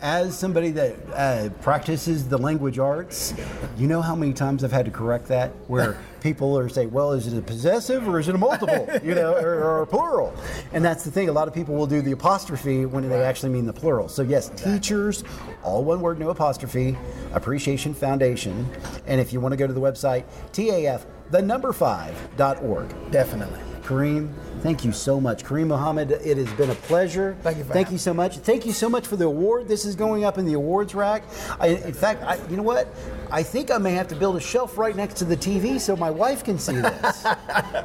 [0.01, 3.35] As somebody that uh, practices the language arts,
[3.77, 7.13] you know how many times I've had to correct that, where people are saying, "Well,
[7.15, 10.33] is it a possessive or is it a multiple?" You know, or, or a plural.
[10.73, 11.29] And that's the thing.
[11.29, 14.09] A lot of people will do the apostrophe when they actually mean the plural.
[14.09, 15.25] So yes, teachers,
[15.65, 16.97] all one word, no apostrophe.
[17.33, 18.71] Appreciation Foundation.
[19.09, 22.89] And if you want to go to the website, TAF the number five dot org.
[23.11, 23.61] Definitely.
[23.89, 25.47] Karim, thank you so much.
[25.47, 27.39] Karim Muhammad, it has been a pleasure.
[27.43, 28.37] Thank you Thank you so much.
[28.37, 29.67] Thank you so much for the award.
[29.67, 31.23] This is going up in the awards rack.
[31.59, 32.87] I, in fact, I, you know what?
[33.31, 35.97] I think I may have to build a shelf right next to the TV so
[35.97, 37.27] my wife can see this.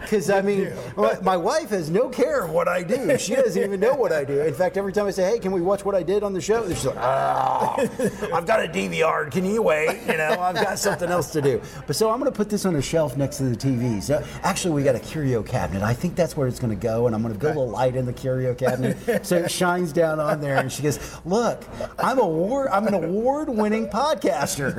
[0.03, 0.71] Because, I mean,
[1.21, 3.17] my- wife has no care of what I do.
[3.17, 4.41] She doesn't even know what I do.
[4.41, 6.41] In fact, every time I say, hey, can we watch what I did on the
[6.41, 6.67] show?
[6.67, 7.75] She's like, ah,
[8.33, 9.31] I've got a DVR.
[9.31, 10.01] Can you wait?
[10.07, 11.61] You know, I've got something else to do.
[11.87, 14.03] But so I'm going to put this on a shelf next to the TV.
[14.03, 15.83] So actually, we got a curio cabinet.
[15.83, 17.07] I think that's where it's going to go.
[17.07, 20.19] And I'm going to build a light in the curio cabinet so it shines down
[20.19, 20.57] on there.
[20.57, 21.63] And she goes, look,
[21.99, 24.73] I'm, a award, I'm an award winning podcaster.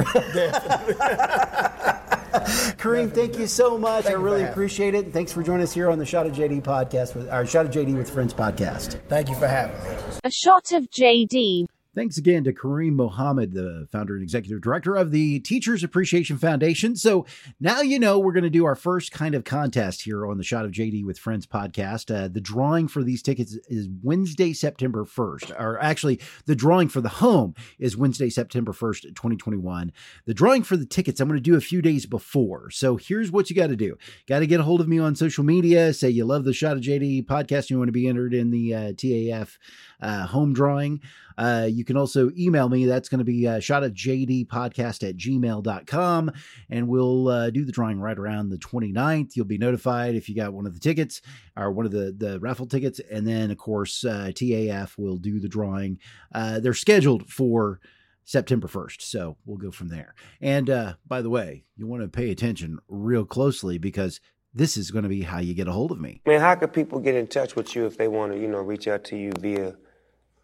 [2.79, 4.07] Karim, thank you so much.
[4.07, 5.05] I really appreciate it.
[5.05, 7.67] And thanks for joining us here on the Shot of JD podcast with our Shot
[7.67, 9.01] of JD with Friends podcast.
[9.09, 9.97] Thank you for having me.
[10.25, 11.67] A shot of JD.
[11.95, 16.97] Thanks again to Karim Muhammad, the founder and executive director of the Teachers Appreciation Foundation.
[16.97, 17.25] So
[17.61, 20.43] now you know we're going to do our first kind of contest here on the
[20.43, 22.13] Shot of JD with Friends podcast.
[22.13, 27.01] Uh, the drawing for these tickets is Wednesday, September 1st, or actually, the drawing for
[27.01, 29.93] the home is Wednesday, September 1st, 2021.
[30.27, 32.73] The drawing for the tickets, I'm going to do a few days before.
[32.73, 35.15] So here's what you got to do got to get a hold of me on
[35.15, 38.35] social media, say you love the Shot of JD podcast, you want to be entered
[38.35, 39.59] in the uh, TAF
[40.01, 41.01] uh, home drawing.
[41.37, 42.87] Uh, you can also email me.
[42.87, 46.33] That's going to be uh, shot of JD podcast at gmail.com.
[46.71, 49.35] And we'll uh, do the drawing right around the 29th.
[49.35, 51.23] You'll be notified if you got one of the tickets
[51.57, 53.01] or one of the, the raffle tickets.
[53.11, 55.99] And then, of course, uh, TAF will do the drawing.
[56.35, 57.81] Uh, they're scheduled for
[58.25, 59.03] September 1st.
[59.03, 60.15] So we'll go from there.
[60.41, 64.21] And uh, by the way, you want to pay attention real closely because
[64.55, 66.21] this is going to be how you get a hold of me.
[66.27, 68.61] Man, how could people get in touch with you if they want to, you know,
[68.61, 69.75] reach out to you via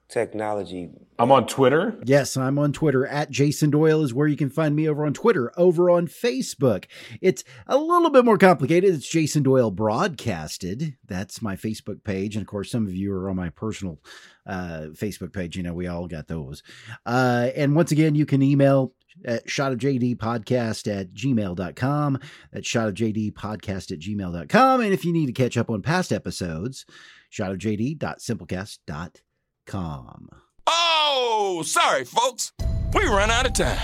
[0.08, 0.90] technology?
[1.18, 2.00] I'm on Twitter.
[2.04, 3.06] Yes, I'm on Twitter.
[3.06, 5.52] At Jason Doyle is where you can find me over on Twitter.
[5.56, 6.86] Over on Facebook,
[7.20, 8.94] it's a little bit more complicated.
[8.94, 10.96] It's Jason Doyle Broadcasted.
[11.06, 12.36] That's my Facebook page.
[12.36, 14.00] And of course, some of you are on my personal
[14.46, 15.56] uh, Facebook page.
[15.56, 16.62] You know, we all got those.
[17.06, 18.92] Uh, and once again, you can email
[19.24, 22.18] at shotofjdpodcast at gmail.com.
[22.52, 24.80] At shotofjdpodcast at gmail.com.
[24.80, 26.84] And if you need to catch up on past episodes,
[27.32, 30.28] shotofjd.simplecast.com.
[30.66, 32.52] Oh, sorry, folks.
[32.94, 33.78] We run out of time.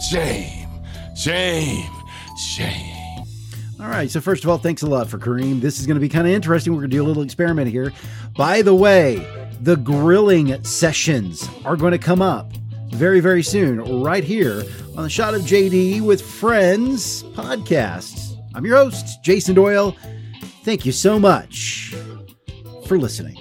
[0.00, 0.68] Shame,
[1.16, 1.90] shame,
[2.36, 3.24] shame.
[3.80, 4.10] All right.
[4.10, 5.60] So first of all, thanks a lot for Karim.
[5.60, 6.72] This is going to be kind of interesting.
[6.72, 7.92] We're going to do a little experiment here.
[8.36, 9.24] By the way,
[9.60, 12.52] the grilling sessions are going to come up
[12.90, 14.62] very, very soon, right here
[14.96, 18.36] on the Shot of JD with Friends podcast.
[18.54, 19.96] I'm your host, Jason Doyle.
[20.64, 21.94] Thank you so much
[22.86, 23.38] for listening.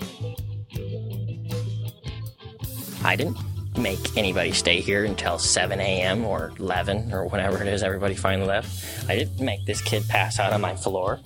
[3.04, 3.38] I didn't
[3.78, 6.26] make anybody stay here until 7 a.m.
[6.26, 9.10] or 11 or whenever it is everybody finally left.
[9.10, 11.20] I didn't make this kid pass out on my floor.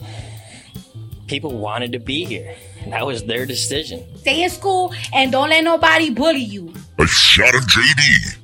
[1.28, 2.56] People wanted to be here.
[2.84, 4.04] And That was their decision.
[4.18, 6.74] Stay in school and don't let nobody bully you.
[7.00, 8.41] A shot of JD